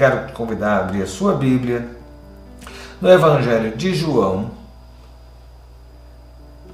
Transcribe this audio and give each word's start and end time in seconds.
quero 0.00 0.28
te 0.28 0.32
convidar 0.32 0.78
a 0.78 0.78
abrir 0.78 1.02
a 1.02 1.06
sua 1.06 1.34
Bíblia 1.34 1.86
no 3.02 3.10
Evangelho 3.10 3.76
de 3.76 3.94
João. 3.94 4.50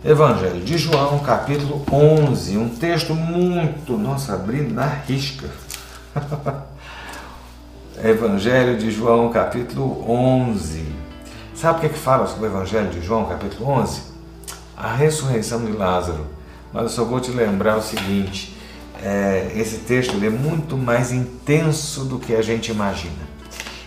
Evangelho 0.04 0.60
de 0.60 0.79
João, 0.79 1.19
capítulo 1.19 1.85
11, 1.90 2.56
um 2.56 2.69
texto 2.69 3.17
muito, 3.17 3.99
nossa, 3.99 4.35
abrindo 4.35 4.72
na 4.72 4.87
risca. 4.87 5.49
Evangelho 8.01 8.78
de 8.78 8.92
João, 8.92 9.29
capítulo 9.33 10.08
11. 10.08 10.87
Sabe 11.53 11.79
o 11.79 11.81
que, 11.81 11.87
é 11.87 11.88
que 11.88 11.99
fala 11.99 12.29
sobre 12.29 12.45
o 12.45 12.51
Evangelho 12.53 12.90
de 12.90 13.03
João, 13.03 13.24
capítulo 13.24 13.69
11? 13.71 14.03
A 14.77 14.95
ressurreição 14.95 15.65
de 15.65 15.72
Lázaro. 15.72 16.29
Mas 16.73 16.84
eu 16.84 16.88
só 16.91 17.05
vou 17.05 17.19
te 17.19 17.33
lembrar 17.33 17.77
o 17.77 17.83
seguinte: 17.83 18.55
é, 19.07 19.52
esse 19.55 19.79
texto 19.79 20.16
é 20.16 20.29
muito 20.29 20.77
mais 20.77 21.12
intenso 21.12 22.05
do 22.05 22.19
que 22.19 22.34
a 22.34 22.42
gente 22.42 22.73
imagina. 22.73 23.14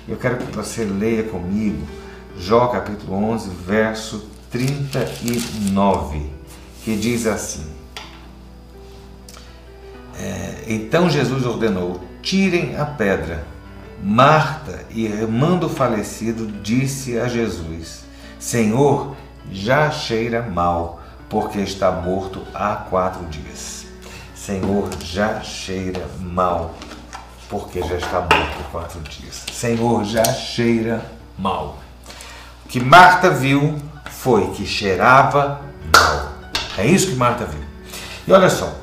Eu 0.07 0.15
quero 0.15 0.37
que 0.37 0.55
você 0.55 0.85
leia 0.85 1.23
comigo 1.23 1.85
Jó 2.37 2.67
capítulo 2.67 3.15
11, 3.31 3.49
verso 3.67 4.29
39, 4.49 6.31
que 6.85 6.95
diz 6.95 7.27
assim: 7.27 7.65
é, 10.17 10.63
Então 10.67 11.09
Jesus 11.09 11.45
ordenou: 11.45 11.99
tirem 12.21 12.77
a 12.77 12.85
pedra. 12.85 13.45
Marta, 14.01 14.85
irmã 14.89 15.57
do 15.57 15.67
falecido, 15.67 16.47
disse 16.63 17.19
a 17.19 17.27
Jesus: 17.27 18.05
Senhor, 18.39 19.17
já 19.51 19.91
cheira 19.91 20.41
mal, 20.41 21.01
porque 21.27 21.59
está 21.59 21.91
morto 21.91 22.41
há 22.53 22.73
quatro 22.77 23.25
dias. 23.25 23.88
Senhor, 24.49 24.89
já 25.03 25.41
cheira 25.41 26.07
mal, 26.19 26.73
porque 27.47 27.83
já 27.83 27.97
está 27.97 28.21
morto 28.21 28.71
quatro 28.71 28.99
dias. 29.01 29.45
Senhor, 29.53 30.03
já 30.03 30.23
cheira 30.23 31.05
mal. 31.37 31.77
O 32.65 32.67
que 32.67 32.79
Marta 32.79 33.29
viu 33.29 33.77
foi 34.09 34.49
que 34.49 34.65
cheirava 34.65 35.61
mal. 35.95 36.31
É 36.79 36.87
isso 36.87 37.11
que 37.11 37.15
Marta 37.15 37.45
viu. 37.45 37.61
E 38.25 38.31
olha 38.31 38.49
só, 38.49 38.73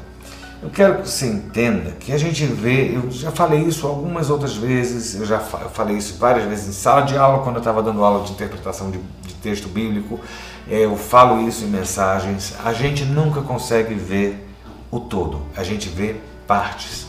eu 0.62 0.70
quero 0.70 1.02
que 1.02 1.08
você 1.08 1.26
entenda 1.26 1.90
que 1.98 2.12
a 2.12 2.18
gente 2.18 2.46
vê, 2.46 2.94
eu 2.94 3.10
já 3.10 3.32
falei 3.32 3.62
isso 3.62 3.88
algumas 3.88 4.30
outras 4.30 4.54
vezes, 4.54 5.16
eu 5.16 5.26
já 5.26 5.40
falei 5.40 5.96
isso 5.96 6.16
várias 6.16 6.44
vezes 6.44 6.68
em 6.68 6.72
sala 6.80 7.00
de 7.00 7.18
aula, 7.18 7.42
quando 7.42 7.56
eu 7.56 7.60
estava 7.60 7.82
dando 7.82 8.04
aula 8.04 8.24
de 8.24 8.30
interpretação 8.30 8.88
de, 8.92 8.98
de 8.98 9.34
texto 9.42 9.66
bíblico, 9.66 10.20
é, 10.70 10.84
eu 10.84 10.96
falo 10.96 11.40
isso 11.48 11.64
em 11.64 11.68
mensagens. 11.68 12.54
A 12.64 12.72
gente 12.72 13.04
nunca 13.04 13.40
consegue 13.42 13.94
ver 13.94 14.45
o 14.90 15.00
todo, 15.00 15.42
a 15.56 15.62
gente 15.62 15.88
vê 15.88 16.16
partes. 16.46 17.06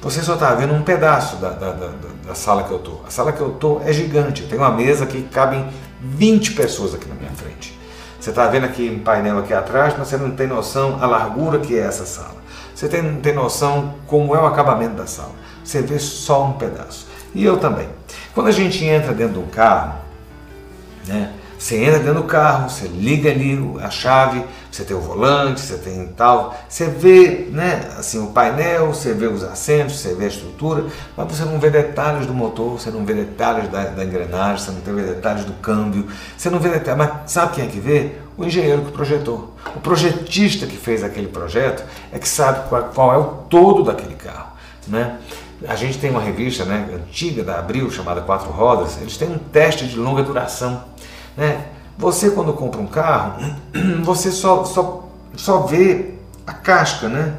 Você 0.00 0.22
só 0.22 0.34
está 0.34 0.54
vendo 0.54 0.72
um 0.74 0.82
pedaço 0.82 1.36
da, 1.36 1.50
da, 1.50 1.72
da, 1.72 1.90
da 2.26 2.34
sala 2.34 2.62
que 2.62 2.70
eu 2.70 2.78
estou. 2.78 3.02
A 3.06 3.10
sala 3.10 3.32
que 3.32 3.40
eu 3.40 3.52
estou 3.52 3.82
é 3.84 3.92
gigante, 3.92 4.44
tenho 4.44 4.62
uma 4.62 4.70
mesa 4.70 5.06
que 5.06 5.22
cabem 5.24 5.68
20 6.00 6.52
pessoas 6.52 6.94
aqui 6.94 7.08
na 7.08 7.14
minha 7.14 7.32
frente. 7.32 7.76
Você 8.20 8.30
está 8.30 8.46
vendo 8.46 8.64
aqui 8.64 8.90
um 8.90 9.02
painel 9.02 9.38
aqui 9.38 9.52
atrás, 9.52 9.94
mas 9.98 10.08
você 10.08 10.16
não 10.16 10.30
tem 10.30 10.46
noção 10.46 10.98
a 11.00 11.06
largura 11.06 11.58
que 11.58 11.76
é 11.76 11.80
essa 11.80 12.06
sala. 12.06 12.36
Você 12.74 12.88
tem, 12.88 13.02
não 13.02 13.20
tem 13.20 13.34
noção 13.34 13.94
como 14.06 14.34
é 14.36 14.40
o 14.40 14.46
acabamento 14.46 14.94
da 14.94 15.06
sala. 15.06 15.32
Você 15.64 15.82
vê 15.82 15.98
só 15.98 16.46
um 16.46 16.52
pedaço. 16.52 17.08
E 17.34 17.44
eu 17.44 17.58
também. 17.58 17.88
Quando 18.34 18.46
a 18.46 18.52
gente 18.52 18.84
entra 18.84 19.12
dentro 19.12 19.34
de 19.34 19.40
um 19.40 19.46
carro, 19.48 19.98
né, 21.06 21.32
você 21.58 21.76
entra 21.76 21.98
dentro 21.98 22.22
do 22.22 22.28
carro, 22.28 22.70
você 22.70 22.86
liga 22.86 23.28
ali 23.28 23.58
a 23.82 23.90
chave, 23.90 24.44
você 24.70 24.84
tem 24.84 24.96
o 24.96 25.00
volante, 25.00 25.60
você 25.60 25.76
tem 25.76 26.06
tal, 26.16 26.56
você 26.68 26.86
vê, 26.86 27.48
né, 27.50 27.90
assim, 27.98 28.22
o 28.22 28.28
painel, 28.28 28.94
você 28.94 29.12
vê 29.12 29.26
os 29.26 29.42
assentos, 29.42 29.98
você 29.98 30.14
vê 30.14 30.26
a 30.26 30.28
estrutura, 30.28 30.84
mas 31.16 31.26
você 31.26 31.44
não 31.44 31.58
vê 31.58 31.68
detalhes 31.68 32.26
do 32.26 32.32
motor, 32.32 32.78
você 32.78 32.92
não 32.92 33.04
vê 33.04 33.12
detalhes 33.12 33.68
da, 33.70 33.86
da 33.86 34.04
engrenagem, 34.04 34.64
você 34.64 34.70
não 34.70 34.94
vê 34.94 35.02
detalhes 35.02 35.44
do 35.44 35.52
câmbio, 35.54 36.06
você 36.36 36.48
não 36.48 36.60
vê 36.60 36.68
detalhes, 36.68 36.96
mas 36.96 37.32
sabe 37.32 37.56
quem 37.56 37.64
é 37.64 37.66
que 37.66 37.80
vê? 37.80 38.12
O 38.36 38.44
engenheiro 38.44 38.82
que 38.82 38.92
projetou. 38.92 39.56
O 39.74 39.80
projetista 39.80 40.64
que 40.64 40.76
fez 40.76 41.02
aquele 41.02 41.26
projeto 41.26 41.84
é 42.12 42.20
que 42.20 42.28
sabe 42.28 42.68
qual, 42.68 42.84
qual 42.94 43.14
é 43.14 43.18
o 43.18 43.24
todo 43.50 43.82
daquele 43.82 44.14
carro, 44.14 44.52
né? 44.86 45.18
A 45.66 45.74
gente 45.74 45.98
tem 45.98 46.08
uma 46.08 46.20
revista 46.20 46.64
né, 46.64 46.88
antiga 46.94 47.42
da 47.42 47.58
Abril 47.58 47.90
chamada 47.90 48.20
Quatro 48.20 48.48
Rodas, 48.48 48.96
eles 49.00 49.16
têm 49.16 49.28
um 49.28 49.38
teste 49.38 49.88
de 49.88 49.96
longa 49.96 50.22
duração 50.22 50.84
né? 51.38 51.68
Você 51.96 52.30
quando 52.30 52.52
compra 52.52 52.80
um 52.80 52.86
carro, 52.86 53.40
você 54.02 54.32
só, 54.32 54.64
só, 54.64 55.08
só 55.36 55.60
vê 55.60 56.14
a 56.44 56.52
casca, 56.52 57.08
né? 57.08 57.34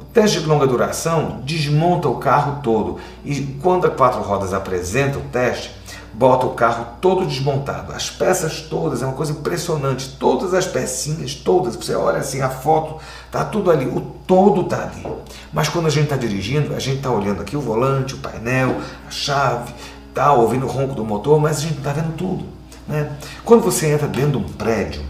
O 0.00 0.04
teste 0.04 0.40
de 0.40 0.46
longa 0.46 0.66
duração 0.66 1.40
desmonta 1.44 2.08
o 2.08 2.16
carro 2.16 2.60
todo 2.62 2.98
e 3.24 3.40
quando 3.62 3.86
a 3.86 3.90
quatro 3.90 4.20
rodas 4.22 4.52
apresenta 4.52 5.18
o 5.18 5.22
teste, 5.22 5.70
bota 6.12 6.46
o 6.46 6.54
carro 6.54 6.86
todo 7.00 7.26
desmontado, 7.26 7.92
as 7.92 8.10
peças 8.10 8.62
todas, 8.62 9.02
é 9.02 9.06
uma 9.06 9.14
coisa 9.14 9.30
impressionante, 9.30 10.16
todas 10.18 10.52
as 10.52 10.66
pecinhas, 10.66 11.34
todas, 11.34 11.76
você 11.76 11.94
olha 11.94 12.18
assim 12.18 12.40
a 12.40 12.48
foto, 12.48 12.96
tá 13.30 13.44
tudo 13.44 13.70
ali, 13.70 13.86
o 13.86 14.00
todo 14.26 14.64
tá 14.64 14.82
ali. 14.82 15.06
Mas 15.52 15.68
quando 15.68 15.86
a 15.86 15.90
gente 15.90 16.04
está 16.04 16.16
dirigindo, 16.16 16.74
a 16.74 16.80
gente 16.80 16.96
está 16.96 17.10
olhando 17.10 17.42
aqui 17.42 17.56
o 17.56 17.60
volante, 17.60 18.14
o 18.14 18.18
painel, 18.18 18.80
a 19.06 19.10
chave, 19.10 19.72
tá 20.12 20.32
ouvindo 20.32 20.66
o 20.66 20.68
ronco 20.68 20.94
do 20.94 21.04
motor, 21.04 21.38
mas 21.38 21.58
a 21.58 21.60
gente 21.60 21.78
está 21.78 21.92
vendo 21.92 22.16
tudo. 22.16 22.57
Né? 22.88 23.12
Quando 23.44 23.62
você 23.62 23.88
entra 23.92 24.08
dentro 24.08 24.32
de 24.32 24.36
um 24.38 24.48
prédio, 24.48 25.02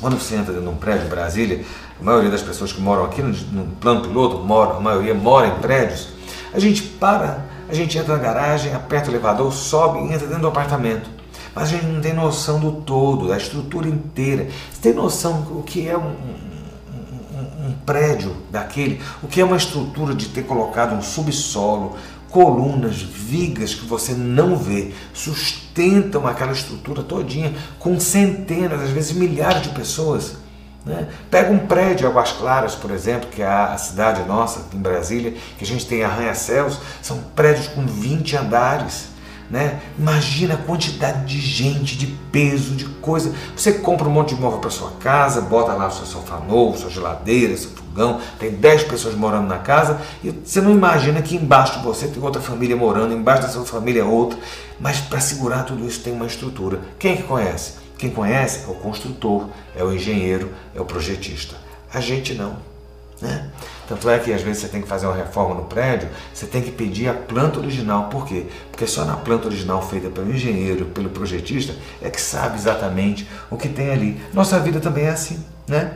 quando 0.00 0.18
você 0.18 0.34
entra 0.34 0.52
dentro 0.52 0.68
de 0.68 0.74
um 0.74 0.76
prédio 0.76 1.06
em 1.06 1.08
Brasília, 1.08 1.64
a 1.98 2.04
maioria 2.04 2.30
das 2.30 2.42
pessoas 2.42 2.72
que 2.72 2.80
moram 2.80 3.04
aqui 3.04 3.22
no, 3.22 3.30
no 3.30 3.66
plano 3.76 4.02
piloto, 4.02 4.38
moram, 4.44 4.76
a 4.76 4.80
maioria 4.80 5.14
mora 5.14 5.48
em 5.48 5.58
prédios, 5.60 6.08
a 6.52 6.58
gente 6.58 6.82
para, 6.82 7.46
a 7.68 7.74
gente 7.74 7.96
entra 7.98 8.16
na 8.16 8.22
garagem, 8.22 8.74
aperta 8.74 9.08
o 9.08 9.12
elevador, 9.12 9.52
sobe 9.52 10.00
e 10.00 10.12
entra 10.12 10.26
dentro 10.26 10.42
do 10.42 10.48
apartamento. 10.48 11.08
Mas 11.54 11.64
a 11.64 11.66
gente 11.72 11.86
não 11.86 12.00
tem 12.02 12.12
noção 12.12 12.60
do 12.60 12.70
todo, 12.82 13.28
da 13.28 13.38
estrutura 13.38 13.88
inteira. 13.88 14.46
Você 14.70 14.80
tem 14.82 14.92
noção 14.92 15.40
do 15.40 15.62
que 15.62 15.88
é 15.88 15.96
um, 15.96 16.02
um, 16.02 17.68
um, 17.68 17.72
prédio 17.86 18.36
daquele, 18.50 19.00
o 19.22 19.26
que 19.26 19.40
é 19.40 19.44
uma 19.44 19.56
estrutura 19.56 20.14
de 20.14 20.26
ter 20.28 20.42
colocado 20.42 20.94
um 20.94 21.00
subsolo, 21.00 21.96
colunas, 22.36 23.00
vigas 23.00 23.74
que 23.74 23.86
você 23.86 24.12
não 24.12 24.58
vê, 24.58 24.92
sustentam 25.14 26.26
aquela 26.26 26.52
estrutura 26.52 27.02
todinha 27.02 27.54
com 27.78 27.98
centenas, 27.98 28.82
às 28.82 28.90
vezes 28.90 29.12
milhares 29.12 29.62
de 29.62 29.70
pessoas. 29.70 30.36
Né? 30.84 31.08
Pega 31.30 31.50
um 31.50 31.60
prédio 31.60 32.06
Águas 32.06 32.32
Claras, 32.32 32.74
por 32.74 32.90
exemplo, 32.90 33.30
que 33.30 33.40
é 33.40 33.46
a 33.46 33.78
cidade 33.78 34.22
nossa, 34.28 34.66
em 34.74 34.78
Brasília, 34.78 35.32
que 35.56 35.64
a 35.64 35.66
gente 35.66 35.86
tem 35.86 36.04
arranha-céus, 36.04 36.78
são 37.00 37.16
prédios 37.34 37.68
com 37.68 37.86
20 37.86 38.36
andares. 38.36 39.15
Né? 39.50 39.80
Imagina 39.98 40.54
a 40.54 40.56
quantidade 40.56 41.24
de 41.24 41.40
gente, 41.40 41.96
de 41.96 42.06
peso, 42.06 42.74
de 42.74 42.84
coisa. 42.84 43.32
Você 43.56 43.74
compra 43.74 44.08
um 44.08 44.10
monte 44.10 44.34
de 44.34 44.40
móvel 44.40 44.58
para 44.58 44.70
sua 44.70 44.90
casa, 44.92 45.40
bota 45.40 45.72
lá 45.72 45.86
o 45.86 45.92
seu 45.92 46.04
sofá 46.04 46.38
novo, 46.40 46.76
sua 46.76 46.90
geladeira, 46.90 47.56
seu 47.56 47.70
fogão, 47.70 48.20
tem 48.38 48.50
10 48.50 48.84
pessoas 48.84 49.14
morando 49.14 49.46
na 49.46 49.58
casa 49.58 50.00
e 50.22 50.30
você 50.30 50.60
não 50.60 50.70
imagina 50.70 51.22
que 51.22 51.36
embaixo 51.36 51.78
de 51.78 51.84
você 51.84 52.08
tem 52.08 52.22
outra 52.22 52.42
família 52.42 52.76
morando, 52.76 53.14
embaixo 53.14 53.42
da 53.42 53.48
sua 53.48 53.64
família 53.64 54.02
é 54.02 54.04
outra, 54.04 54.38
mas 54.80 54.98
para 54.98 55.20
segurar 55.20 55.62
tudo 55.62 55.86
isso 55.86 56.00
tem 56.00 56.12
uma 56.12 56.26
estrutura. 56.26 56.80
Quem 56.98 57.12
é 57.12 57.16
que 57.16 57.22
conhece? 57.22 57.74
Quem 57.96 58.10
conhece 58.10 58.64
é 58.64 58.70
o 58.70 58.74
construtor, 58.74 59.48
é 59.74 59.82
o 59.82 59.92
engenheiro, 59.92 60.50
é 60.74 60.80
o 60.80 60.84
projetista. 60.84 61.56
A 61.92 62.00
gente 62.00 62.34
não. 62.34 62.75
Né? 63.20 63.50
Tanto 63.88 64.10
é 64.10 64.18
que 64.18 64.32
às 64.32 64.42
vezes 64.42 64.62
você 64.62 64.68
tem 64.68 64.82
que 64.82 64.88
fazer 64.88 65.06
uma 65.06 65.14
reforma 65.14 65.54
no 65.54 65.64
prédio, 65.64 66.08
você 66.34 66.46
tem 66.46 66.60
que 66.60 66.70
pedir 66.70 67.08
a 67.08 67.14
planta 67.14 67.58
original. 67.58 68.08
Por 68.08 68.26
quê? 68.26 68.46
Porque 68.70 68.86
só 68.86 69.04
na 69.04 69.16
planta 69.16 69.46
original 69.46 69.80
feita 69.80 70.08
pelo 70.08 70.32
engenheiro, 70.32 70.86
pelo 70.86 71.08
projetista, 71.08 71.74
é 72.02 72.10
que 72.10 72.20
sabe 72.20 72.56
exatamente 72.56 73.26
o 73.50 73.56
que 73.56 73.68
tem 73.68 73.90
ali. 73.90 74.20
Nossa 74.34 74.58
vida 74.60 74.80
também 74.80 75.04
é 75.04 75.10
assim. 75.10 75.44
Né? 75.66 75.94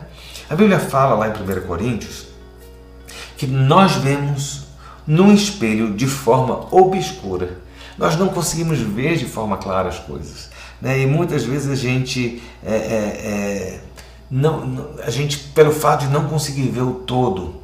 A 0.49 0.55
Bíblia 0.55 0.79
fala 0.79 1.15
lá 1.15 1.29
em 1.29 1.33
1 1.33 1.67
Coríntios 1.67 2.29
que 3.37 3.47
nós 3.47 3.95
vemos 3.97 4.67
num 5.07 5.33
espelho 5.33 5.95
de 5.95 6.07
forma 6.07 6.69
obscura. 6.71 7.59
Nós 7.97 8.17
não 8.17 8.29
conseguimos 8.29 8.79
ver 8.79 9.17
de 9.17 9.27
forma 9.27 9.57
clara 9.57 9.89
as 9.89 9.99
coisas. 9.99 10.51
Né? 10.81 11.01
E 11.01 11.07
muitas 11.07 11.45
vezes 11.45 11.71
a 11.71 11.75
gente 11.75 12.43
é, 12.65 12.75
é, 12.75 12.77
é 12.77 13.81
não, 14.31 14.91
a 15.03 15.11
gente, 15.11 15.39
pelo 15.39 15.73
fato 15.73 16.07
de 16.07 16.13
não 16.13 16.29
conseguir 16.29 16.69
ver 16.69 16.83
o 16.83 16.93
todo, 16.93 17.61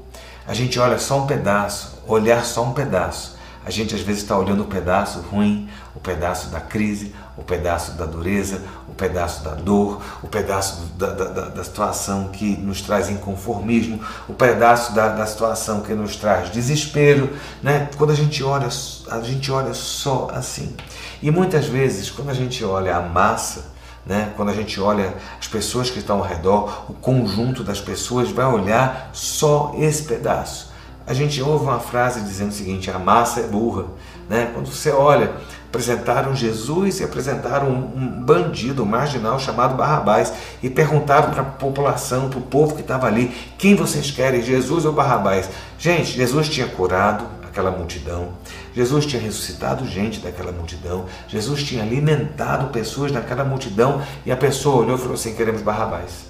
a 0.46 0.52
gente 0.52 0.78
olha 0.78 0.98
só 0.98 1.20
um 1.22 1.26
pedaço, 1.26 2.02
olhar 2.06 2.44
só 2.44 2.64
um 2.64 2.72
pedaço. 2.72 3.36
A 3.64 3.70
gente 3.70 3.94
às 3.94 4.00
vezes 4.00 4.22
está 4.22 4.38
olhando 4.38 4.62
o 4.62 4.66
pedaço 4.66 5.20
ruim, 5.20 5.68
o 5.94 5.98
pedaço 5.98 6.50
da 6.50 6.60
crise, 6.60 7.12
o 7.36 7.42
pedaço 7.42 7.92
da 7.92 8.04
dureza, 8.04 8.62
o 8.88 8.94
pedaço 8.94 9.42
da 9.42 9.54
dor, 9.54 10.00
o 10.22 10.28
pedaço 10.28 10.82
da, 10.96 11.08
da, 11.12 11.24
da 11.48 11.64
situação 11.64 12.28
que 12.28 12.56
nos 12.56 12.80
traz 12.80 13.10
inconformismo, 13.10 14.00
o 14.28 14.34
pedaço 14.34 14.94
da, 14.94 15.08
da, 15.08 15.26
situação 15.26 15.80
que 15.80 15.92
nos 15.94 16.14
traz 16.14 16.50
desespero. 16.50 17.28
Né? 17.60 17.88
Quando 17.96 18.10
a 18.10 18.14
gente 18.14 18.42
olha, 18.44 18.68
a 19.10 19.20
gente 19.20 19.50
olha 19.50 19.74
só 19.74 20.28
assim. 20.32 20.74
E 21.20 21.30
muitas 21.30 21.66
vezes, 21.66 22.08
quando 22.08 22.30
a 22.30 22.34
gente 22.34 22.64
olha 22.64 22.96
a 22.96 23.02
massa, 23.02 23.75
né? 24.06 24.32
Quando 24.36 24.50
a 24.50 24.54
gente 24.54 24.80
olha 24.80 25.14
as 25.38 25.48
pessoas 25.48 25.90
que 25.90 25.98
estão 25.98 26.18
ao 26.18 26.24
redor, 26.24 26.84
o 26.88 26.94
conjunto 26.94 27.64
das 27.64 27.80
pessoas 27.80 28.30
vai 28.30 28.46
olhar 28.46 29.10
só 29.12 29.74
esse 29.76 30.04
pedaço. 30.04 30.72
A 31.06 31.12
gente 31.12 31.40
ouve 31.42 31.64
uma 31.64 31.80
frase 31.80 32.20
dizendo 32.20 32.50
o 32.50 32.54
seguinte: 32.54 32.90
a 32.90 32.98
massa 32.98 33.40
é 33.40 33.42
burra, 33.44 33.86
Né? 34.28 34.50
Quando 34.54 34.66
você 34.66 34.90
olha, 34.90 35.32
apresentaram 35.68 36.34
Jesus 36.34 37.00
e 37.00 37.04
apresentaram 37.04 37.68
um, 37.68 38.22
bandido, 38.24 38.86
marginal 38.86 39.38
chamado 39.38 39.76
Barrabás 39.76 40.32
e 40.62 40.70
perguntaram 40.70 41.30
para 41.30 41.42
a 41.42 41.44
população, 41.44 42.30
para 42.30 42.38
o 42.38 42.42
povo 42.42 42.74
que 42.74 42.80
estava 42.80 43.06
ali, 43.06 43.28
quem 43.58 43.74
vocês 43.74 44.10
querem, 44.10 44.42
Jesus 44.42 44.84
ou 44.84 44.92
Barrabás? 44.92 45.48
Gente, 45.78 46.16
Jesus 46.16 46.48
tinha 46.48 46.66
curado 46.66 47.24
aquela 47.56 47.70
multidão, 47.70 48.34
Jesus 48.74 49.06
tinha 49.06 49.20
ressuscitado 49.20 49.86
gente 49.86 50.20
daquela 50.20 50.52
multidão, 50.52 51.06
Jesus 51.26 51.62
tinha 51.62 51.82
alimentado 51.82 52.66
pessoas 52.66 53.10
daquela 53.10 53.44
multidão 53.44 54.02
e 54.26 54.30
a 54.30 54.36
pessoa 54.36 54.82
olhou 54.82 54.96
e 54.96 54.98
falou 54.98 55.14
assim: 55.14 55.34
queremos 55.34 55.62
Barrabás. 55.62 56.26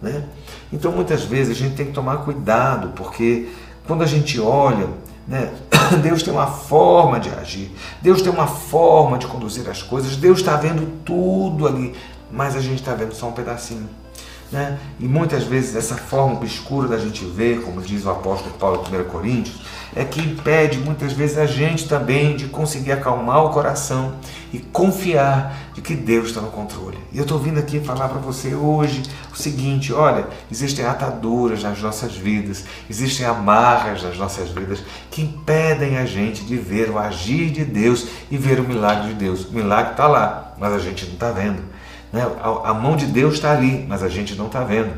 Né? 0.00 0.24
Então 0.72 0.92
muitas 0.92 1.24
vezes 1.24 1.56
a 1.56 1.60
gente 1.60 1.74
tem 1.74 1.86
que 1.86 1.92
tomar 1.92 2.18
cuidado, 2.18 2.92
porque 2.94 3.48
quando 3.86 4.02
a 4.02 4.06
gente 4.06 4.40
olha, 4.40 4.88
né, 5.26 5.52
Deus 6.00 6.22
tem 6.22 6.32
uma 6.32 6.46
forma 6.46 7.18
de 7.18 7.28
agir, 7.30 7.74
Deus 8.00 8.22
tem 8.22 8.30
uma 8.30 8.46
forma 8.46 9.18
de 9.18 9.26
conduzir 9.26 9.68
as 9.68 9.82
coisas, 9.82 10.16
Deus 10.16 10.38
está 10.38 10.56
vendo 10.56 11.02
tudo 11.04 11.66
ali, 11.66 11.92
mas 12.30 12.54
a 12.54 12.60
gente 12.60 12.78
está 12.78 12.94
vendo 12.94 13.14
só 13.14 13.28
um 13.28 13.32
pedacinho. 13.32 13.88
Né? 14.50 14.78
E 14.98 15.06
muitas 15.06 15.44
vezes 15.44 15.76
essa 15.76 15.94
forma 15.94 16.34
obscura 16.34 16.88
da 16.88 16.98
gente 16.98 17.24
ver, 17.24 17.62
como 17.62 17.80
diz 17.80 18.04
o 18.04 18.10
apóstolo 18.10 18.52
Paulo 18.56 18.84
em 18.90 19.00
1 19.00 19.04
Coríntios, 19.04 19.60
é 19.94 20.04
que 20.04 20.20
impede 20.20 20.78
muitas 20.78 21.12
vezes 21.12 21.38
a 21.38 21.46
gente 21.46 21.88
também 21.88 22.36
de 22.36 22.46
conseguir 22.46 22.92
acalmar 22.92 23.44
o 23.44 23.50
coração 23.50 24.14
e 24.52 24.58
confiar 24.58 25.70
de 25.72 25.80
que 25.80 25.94
Deus 25.94 26.28
está 26.28 26.40
no 26.40 26.50
controle. 26.50 26.98
E 27.12 27.18
eu 27.18 27.22
estou 27.22 27.38
vindo 27.38 27.58
aqui 27.58 27.80
falar 27.80 28.08
para 28.08 28.18
você 28.18 28.54
hoje 28.54 29.02
o 29.32 29.36
seguinte: 29.36 29.92
olha, 29.92 30.26
existem 30.50 30.84
ataduras 30.84 31.62
nas 31.62 31.80
nossas 31.80 32.14
vidas, 32.14 32.64
existem 32.88 33.26
amarras 33.26 34.02
nas 34.02 34.16
nossas 34.16 34.50
vidas 34.50 34.82
que 35.10 35.22
impedem 35.22 35.96
a 35.98 36.04
gente 36.04 36.44
de 36.44 36.56
ver 36.56 36.90
o 36.90 36.98
agir 36.98 37.50
de 37.50 37.64
Deus 37.64 38.06
e 38.30 38.36
ver 38.36 38.58
o 38.58 38.64
milagre 38.64 39.08
de 39.08 39.14
Deus. 39.14 39.44
O 39.44 39.52
milagre 39.52 39.92
está 39.92 40.08
lá, 40.08 40.54
mas 40.58 40.72
a 40.72 40.78
gente 40.78 41.06
não 41.06 41.14
está 41.14 41.30
vendo. 41.30 41.62
Né? 42.12 42.22
A 42.64 42.74
mão 42.74 42.96
de 42.96 43.06
Deus 43.06 43.34
está 43.34 43.52
ali, 43.52 43.84
mas 43.88 44.02
a 44.02 44.08
gente 44.08 44.34
não 44.34 44.46
está 44.46 44.64
vendo. 44.64 44.92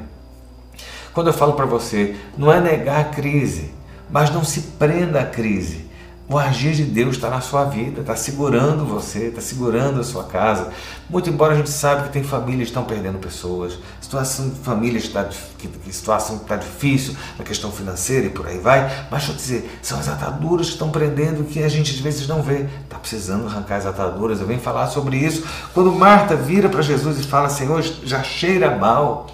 Quando 1.13 1.27
eu 1.27 1.33
falo 1.33 1.53
para 1.53 1.67
você, 1.67 2.17
não 2.39 2.51
é 2.51 2.61
negar 2.61 3.01
a 3.01 3.05
crise, 3.05 3.73
mas 4.11 4.31
não 4.31 4.45
se 4.45 4.61
prenda 4.79 5.21
à 5.21 5.27
crise. 5.27 5.91
O 6.33 6.39
agir 6.39 6.73
de 6.73 6.85
Deus 6.85 7.17
está 7.17 7.29
na 7.29 7.43
sua 7.43 7.65
vida, 7.65 8.01
está 8.01 8.17
segurando 8.17 8.87
você, 8.87 9.27
está 9.27 9.43
segurando 9.43 10.01
a 10.01 10.03
sua 10.03 10.25
casa. 10.25 10.71
Muito 11.07 11.29
embora 11.29 11.53
a 11.53 11.57
gente 11.59 11.69
saiba 11.69 12.05
que 12.05 12.09
tem 12.09 12.25
famílias 12.25 12.61
que 12.61 12.71
estão 12.71 12.85
perdendo 12.85 13.19
pessoas, 13.19 13.79
situação 14.01 14.49
de 14.49 14.55
famílias 14.61 15.03
está 15.05 15.29
que, 15.59 15.69
que 15.69 15.93
situação 15.93 16.37
está 16.37 16.57
difícil 16.57 17.15
na 17.39 17.45
questão 17.45 17.71
financeira 17.71 18.29
e 18.29 18.31
por 18.31 18.47
aí 18.47 18.57
vai. 18.57 18.81
Mas 19.11 19.25
deixa 19.25 19.33
eu 19.33 19.37
dizer, 19.37 19.79
são 19.83 20.01
as 20.01 20.09
ataduras 20.09 20.69
que 20.69 20.73
estão 20.73 20.89
prendendo 20.89 21.45
que 21.45 21.63
a 21.63 21.69
gente 21.69 21.95
às 21.95 22.01
vezes 22.01 22.27
não 22.27 22.41
vê. 22.41 22.67
Está 22.83 22.99
precisando 22.99 23.47
arrancar 23.47 23.77
as 23.77 23.85
ataduras. 23.85 24.41
Eu 24.41 24.47
venho 24.47 24.61
falar 24.61 24.87
sobre 24.87 25.19
isso. 25.19 25.45
Quando 25.75 25.93
Marta 25.93 26.35
vira 26.35 26.71
para 26.71 26.81
Jesus 26.81 27.21
e 27.21 27.25
fala, 27.25 27.51
Senhor, 27.51 27.83
já 27.83 28.23
cheira 28.23 28.75
mal. 28.75 29.27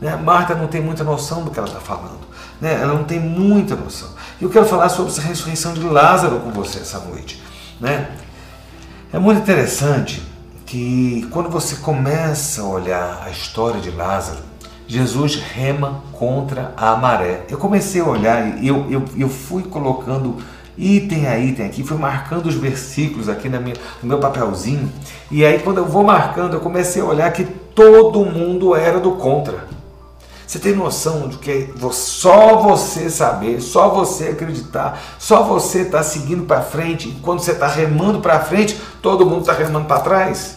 Né? 0.00 0.16
Marta 0.16 0.54
não 0.54 0.68
tem 0.68 0.80
muita 0.80 1.04
noção 1.04 1.44
do 1.44 1.50
que 1.50 1.58
ela 1.58 1.68
está 1.68 1.80
falando. 1.80 2.24
Né? 2.62 2.80
Ela 2.80 2.94
não 2.94 3.04
tem 3.04 3.20
muita 3.20 3.76
noção. 3.76 4.15
Eu 4.38 4.50
quero 4.50 4.66
falar 4.66 4.90
sobre 4.90 5.10
essa 5.10 5.22
ressurreição 5.22 5.72
de 5.72 5.80
Lázaro 5.80 6.40
com 6.40 6.50
você 6.50 6.80
essa 6.80 6.98
noite. 6.98 7.42
Né? 7.80 8.10
É 9.10 9.18
muito 9.18 9.40
interessante 9.40 10.22
que 10.66 11.26
quando 11.30 11.48
você 11.48 11.76
começa 11.76 12.60
a 12.60 12.66
olhar 12.66 13.22
a 13.24 13.30
história 13.30 13.80
de 13.80 13.90
Lázaro, 13.90 14.40
Jesus 14.86 15.36
rema 15.36 16.02
contra 16.12 16.74
a 16.76 16.94
maré. 16.96 17.46
Eu 17.48 17.56
comecei 17.56 18.02
a 18.02 18.04
olhar 18.04 18.62
e 18.62 18.68
eu, 18.68 18.86
eu, 18.90 19.04
eu 19.16 19.28
fui 19.30 19.62
colocando 19.62 20.36
item 20.76 21.26
a 21.26 21.38
item 21.38 21.64
aqui, 21.64 21.82
fui 21.82 21.96
marcando 21.96 22.44
os 22.44 22.56
versículos 22.56 23.30
aqui 23.30 23.48
na 23.48 23.58
minha, 23.58 23.76
no 24.02 24.08
meu 24.08 24.18
papelzinho. 24.18 24.92
E 25.30 25.46
aí, 25.46 25.60
quando 25.60 25.78
eu 25.78 25.86
vou 25.86 26.04
marcando, 26.04 26.52
eu 26.52 26.60
comecei 26.60 27.00
a 27.00 27.06
olhar 27.06 27.32
que 27.32 27.44
todo 27.74 28.22
mundo 28.26 28.76
era 28.76 29.00
do 29.00 29.12
contra. 29.12 29.75
Você 30.56 30.62
tem 30.62 30.74
noção 30.74 31.28
de 31.28 31.36
que 31.36 31.74
só 31.92 32.62
você 32.62 33.10
saber, 33.10 33.60
só 33.60 33.90
você 33.90 34.28
acreditar, 34.28 34.98
só 35.18 35.42
você 35.42 35.82
estar 35.82 35.98
tá 35.98 36.02
seguindo 36.02 36.46
para 36.46 36.62
frente, 36.62 37.14
quando 37.22 37.40
você 37.40 37.50
está 37.52 37.66
remando 37.66 38.20
para 38.20 38.40
frente, 38.40 38.80
todo 39.02 39.26
mundo 39.26 39.40
está 39.40 39.52
remando 39.52 39.84
para 39.84 40.00
trás? 40.00 40.56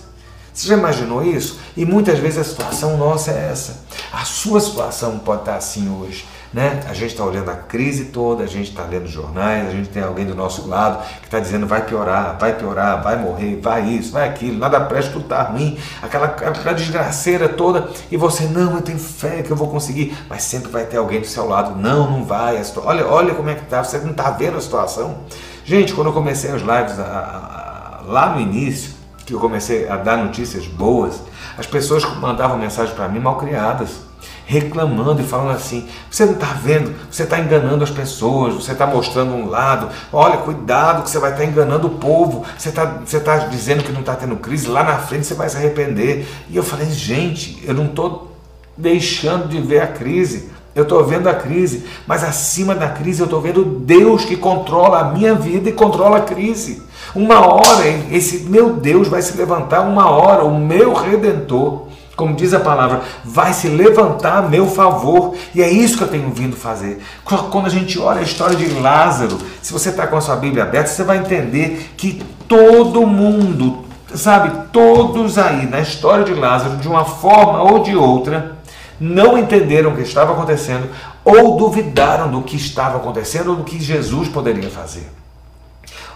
Você 0.53 0.69
já 0.69 0.77
imaginou 0.77 1.21
isso? 1.21 1.59
E 1.75 1.83
muitas 1.83 2.17
vezes 2.17 2.39
a 2.39 2.43
situação 2.45 2.95
nossa 2.95 3.31
é 3.31 3.49
essa. 3.51 3.81
A 4.13 4.23
sua 4.23 4.61
situação 4.61 5.19
pode 5.19 5.41
estar 5.41 5.51
tá 5.51 5.57
assim 5.57 5.89
hoje. 5.89 6.25
Né? 6.51 6.79
A 6.89 6.93
gente 6.93 7.11
está 7.11 7.23
olhando 7.23 7.49
a 7.51 7.55
crise 7.55 8.05
toda, 8.05 8.43
a 8.43 8.47
gente 8.47 8.71
está 8.71 8.83
lendo 8.83 9.07
jornais, 9.07 9.67
a 9.67 9.71
gente 9.71 9.89
tem 9.89 10.01
alguém 10.01 10.25
do 10.25 10.33
nosso 10.33 10.67
lado 10.67 11.05
que 11.19 11.25
está 11.25 11.39
dizendo 11.39 11.67
vai 11.67 11.85
piorar, 11.85 12.37
vai 12.39 12.53
piorar, 12.53 13.03
vai 13.03 13.17
morrer, 13.17 13.59
vai 13.61 13.87
isso, 13.87 14.11
vai 14.11 14.27
aquilo, 14.27 14.57
nada 14.57 14.79
presta, 14.81 15.11
tudo 15.11 15.23
está 15.23 15.43
ruim, 15.43 15.77
aquela, 16.01 16.25
aquela 16.25 16.73
desgraceira 16.73 17.47
toda, 17.47 17.89
e 18.11 18.17
você, 18.17 18.45
não, 18.45 18.73
eu 18.73 18.81
tenho 18.81 18.97
fé 18.97 19.43
que 19.43 19.51
eu 19.51 19.55
vou 19.55 19.67
conseguir, 19.67 20.17
mas 20.27 20.41
sempre 20.41 20.71
vai 20.71 20.85
ter 20.85 20.97
alguém 20.97 21.21
do 21.21 21.27
seu 21.27 21.47
lado, 21.47 21.79
não, 21.79 22.09
não 22.09 22.25
vai, 22.25 22.59
olha, 22.77 23.05
olha 23.05 23.35
como 23.35 23.51
é 23.51 23.53
que 23.53 23.63
está, 23.63 23.83
você 23.83 23.99
não 23.99 24.11
está 24.11 24.31
vendo 24.31 24.57
a 24.57 24.61
situação. 24.61 25.19
Gente, 25.63 25.93
quando 25.93 26.07
eu 26.07 26.13
comecei 26.13 26.49
as 26.49 26.61
lives 26.61 26.99
a, 26.99 28.01
a, 28.01 28.11
lá 28.11 28.33
no 28.33 28.41
início, 28.41 28.93
que 29.23 29.35
eu 29.35 29.39
comecei 29.39 29.87
a 29.87 29.97
dar 29.97 30.17
notícias 30.17 30.65
boas, 30.65 31.21
as 31.55 31.67
pessoas 31.67 32.03
mandavam 32.15 32.57
mensagem 32.57 32.95
para 32.95 33.07
mim 33.07 33.19
mal 33.19 33.37
criadas 33.37 34.08
reclamando 34.49 35.21
e 35.21 35.23
falando 35.23 35.51
assim: 35.51 35.87
você 36.09 36.25
não 36.25 36.33
está 36.33 36.47
vendo, 36.47 36.95
você 37.09 37.21
está 37.21 37.39
enganando 37.39 37.83
as 37.83 37.91
pessoas, 37.91 38.55
você 38.55 38.71
está 38.71 38.87
mostrando 38.87 39.31
um 39.31 39.47
lado, 39.47 39.89
olha, 40.11 40.37
cuidado 40.37 41.03
que 41.03 41.09
você 41.11 41.19
vai 41.19 41.29
estar 41.31 41.43
tá 41.43 41.47
enganando 41.47 41.85
o 41.85 41.91
povo, 41.91 42.43
você 42.57 42.69
está 42.69 42.85
você 43.05 43.19
tá 43.19 43.37
dizendo 43.37 43.83
que 43.83 43.91
não 43.91 43.99
está 43.99 44.15
tendo 44.15 44.35
crise, 44.37 44.67
lá 44.67 44.83
na 44.83 44.97
frente 44.97 45.27
você 45.27 45.35
vai 45.35 45.47
se 45.47 45.55
arrepender. 45.55 46.27
E 46.49 46.57
eu 46.57 46.63
falei: 46.63 46.89
gente, 46.89 47.63
eu 47.63 47.75
não 47.75 47.85
estou 47.85 48.35
deixando 48.75 49.47
de 49.47 49.61
ver 49.61 49.81
a 49.81 49.87
crise. 49.87 50.49
Eu 50.73 50.83
estou 50.83 51.03
vendo 51.03 51.27
a 51.27 51.33
crise, 51.33 51.85
mas 52.07 52.23
acima 52.23 52.73
da 52.73 52.87
crise 52.87 53.19
eu 53.19 53.25
estou 53.25 53.41
vendo 53.41 53.65
Deus 53.65 54.23
que 54.23 54.37
controla 54.37 54.99
a 54.99 55.03
minha 55.11 55.33
vida 55.33 55.67
e 55.67 55.73
controla 55.73 56.17
a 56.17 56.21
crise. 56.21 56.81
Uma 57.13 57.45
hora 57.45 57.87
esse 58.11 58.43
meu 58.43 58.73
Deus 58.73 59.07
vai 59.07 59.21
se 59.21 59.35
levantar, 59.35 59.81
uma 59.81 60.09
hora 60.09 60.43
o 60.43 60.57
meu 60.57 60.93
redentor 60.93 61.88
como 62.19 62.35
diz 62.35 62.53
a 62.53 62.59
palavra, 62.59 63.01
vai 63.23 63.53
se 63.53 63.69
levantar 63.69 64.39
a 64.39 64.41
meu 64.41 64.67
favor. 64.67 65.35
E 65.55 65.63
é 65.63 65.69
isso 65.69 65.97
que 65.97 66.03
eu 66.03 66.09
tenho 66.09 66.29
vindo 66.31 66.57
fazer. 66.57 67.01
Quando 67.23 67.67
a 67.67 67.69
gente 67.69 67.97
olha 67.97 68.19
a 68.19 68.23
história 68.23 68.57
de 68.57 68.67
Lázaro, 68.81 69.37
se 69.61 69.71
você 69.71 69.87
está 69.87 70.05
com 70.05 70.17
a 70.17 70.21
sua 70.21 70.35
Bíblia 70.35 70.63
aberta, 70.63 70.89
você 70.89 71.01
vai 71.01 71.19
entender 71.19 71.93
que 71.95 72.21
todo 72.45 73.07
mundo, 73.07 73.85
sabe, 74.13 74.67
todos 74.73 75.37
aí 75.37 75.65
na 75.65 75.79
história 75.79 76.25
de 76.25 76.33
Lázaro, 76.33 76.75
de 76.75 76.89
uma 76.89 77.05
forma 77.05 77.63
ou 77.63 77.83
de 77.83 77.95
outra, 77.95 78.57
não 78.99 79.37
entenderam 79.37 79.91
o 79.91 79.95
que 79.95 80.01
estava 80.01 80.33
acontecendo 80.33 80.89
ou 81.23 81.55
duvidaram 81.55 82.29
do 82.29 82.41
que 82.41 82.57
estava 82.57 82.97
acontecendo 82.97 83.51
ou 83.51 83.55
do 83.55 83.63
que 83.63 83.81
Jesus 83.81 84.27
poderia 84.27 84.69
fazer. 84.69 85.09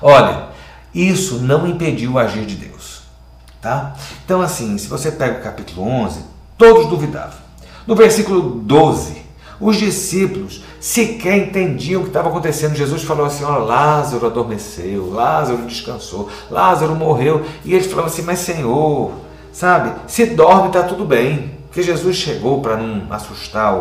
Olha, 0.01 0.48
isso 0.94 1.36
não 1.36 1.66
impediu 1.66 2.13
o 2.13 2.20
agir 2.20 2.46
de 2.46 2.56
Deus. 2.56 2.73
Tá? 3.63 3.96
Então, 4.25 4.41
assim, 4.41 4.77
se 4.77 4.88
você 4.88 5.10
pega 5.10 5.39
o 5.39 5.41
capítulo 5.41 5.88
11, 5.88 6.20
todos 6.58 6.88
duvidavam. 6.88 7.39
No 7.88 7.96
versículo 7.96 8.41
12, 8.41 9.24
os 9.58 9.77
discípulos 9.77 10.62
sequer 10.82 11.38
entendiam 11.38 12.01
o 12.01 12.03
que 12.03 12.10
estava 12.10 12.27
acontecendo. 12.27 12.75
Jesus 12.75 13.03
falou 13.03 13.25
assim: 13.25 13.46
Ó, 13.46 13.60
Lázaro 13.60 14.25
adormeceu, 14.25 15.10
Lázaro 15.10 15.65
descansou, 15.65 16.29
Lázaro 16.51 16.93
morreu. 16.93 17.46
E 17.63 17.74
eles 17.74 17.88
falavam 17.88 18.12
assim: 18.12 18.24
Mas 18.24 18.39
Senhor, 18.39 19.13
sabe, 19.53 19.93
se 20.08 20.25
dorme 20.25 20.67
está 20.67 20.84
tudo 20.84 21.05
bem. 21.05 21.53
Porque 21.67 21.82
Jesus 21.82 22.17
chegou 22.17 22.62
para 22.62 22.75
não 22.75 23.12
assustar 23.12 23.74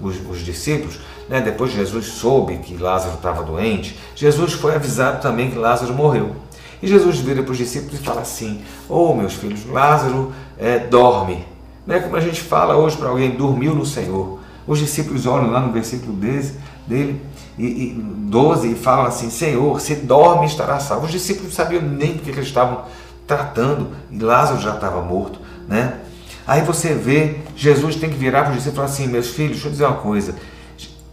os, 0.00 0.16
os, 0.28 0.40
discípulos. 0.40 0.98
Né? 1.28 1.40
Depois 1.40 1.72
Jesus 1.72 2.06
soube 2.06 2.58
que 2.58 2.76
Lázaro 2.76 3.14
estava 3.14 3.44
doente. 3.44 3.98
Jesus 4.14 4.52
foi 4.54 4.74
avisado 4.74 5.22
também 5.22 5.50
que 5.50 5.56
Lázaro 5.56 5.94
morreu. 5.94 6.34
E 6.82 6.86
Jesus 6.86 7.18
vira 7.18 7.42
para 7.42 7.52
os 7.52 7.58
discípulos 7.58 8.00
e 8.00 8.02
fala 8.02 8.22
assim: 8.22 8.62
Oh, 8.88 9.14
meus 9.14 9.34
filhos, 9.34 9.66
Lázaro 9.66 10.32
é, 10.58 10.78
dorme. 10.78 11.44
Né? 11.86 12.00
Como 12.00 12.16
a 12.16 12.20
gente 12.20 12.40
fala 12.40 12.76
hoje 12.76 12.96
para 12.96 13.08
alguém, 13.08 13.30
dormiu 13.30 13.74
no 13.74 13.84
Senhor. 13.84 14.38
Os 14.66 14.78
discípulos 14.78 15.26
olham 15.26 15.50
lá 15.50 15.60
no 15.60 15.72
versículo 15.72 16.12
dele, 16.12 16.54
dele 16.86 17.20
e, 17.58 17.64
e 17.64 17.92
12 17.94 18.72
e 18.72 18.74
falam 18.74 19.06
assim: 19.06 19.30
Senhor, 19.30 19.80
se 19.80 19.96
dorme, 19.96 20.46
estará 20.46 20.78
salvo. 20.78 21.06
Os 21.06 21.12
discípulos 21.12 21.48
não 21.48 21.52
sabiam 21.52 21.82
nem 21.82 22.14
do 22.14 22.22
que 22.22 22.30
eles 22.30 22.46
estavam 22.46 22.84
tratando 23.26 23.90
e 24.10 24.18
Lázaro 24.18 24.60
já 24.60 24.74
estava 24.74 25.02
morto. 25.02 25.38
Né? 25.68 25.98
Aí 26.46 26.62
você 26.62 26.94
vê, 26.94 27.40
Jesus 27.54 27.96
tem 27.96 28.10
que 28.10 28.16
virar 28.16 28.42
para 28.42 28.50
os 28.50 28.56
discípulos 28.56 28.74
e 28.74 28.76
falar 28.76 28.88
assim: 28.88 29.06
Meus 29.06 29.28
filhos, 29.28 29.52
deixa 29.52 29.68
eu 29.68 29.72
dizer 29.72 29.84
uma 29.84 29.96
coisa. 29.96 30.34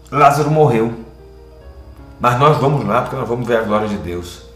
Lázaro 0.09 0.49
morreu, 0.49 0.93
mas 2.19 2.39
nós 2.39 2.57
vamos 2.57 2.85
lá 2.87 3.01
porque 3.01 3.15
nós 3.15 3.27
vamos 3.27 3.45
ver 3.45 3.57
a 3.57 3.63
glória 3.63 3.87
de 3.87 3.97
Deus. 3.97 4.46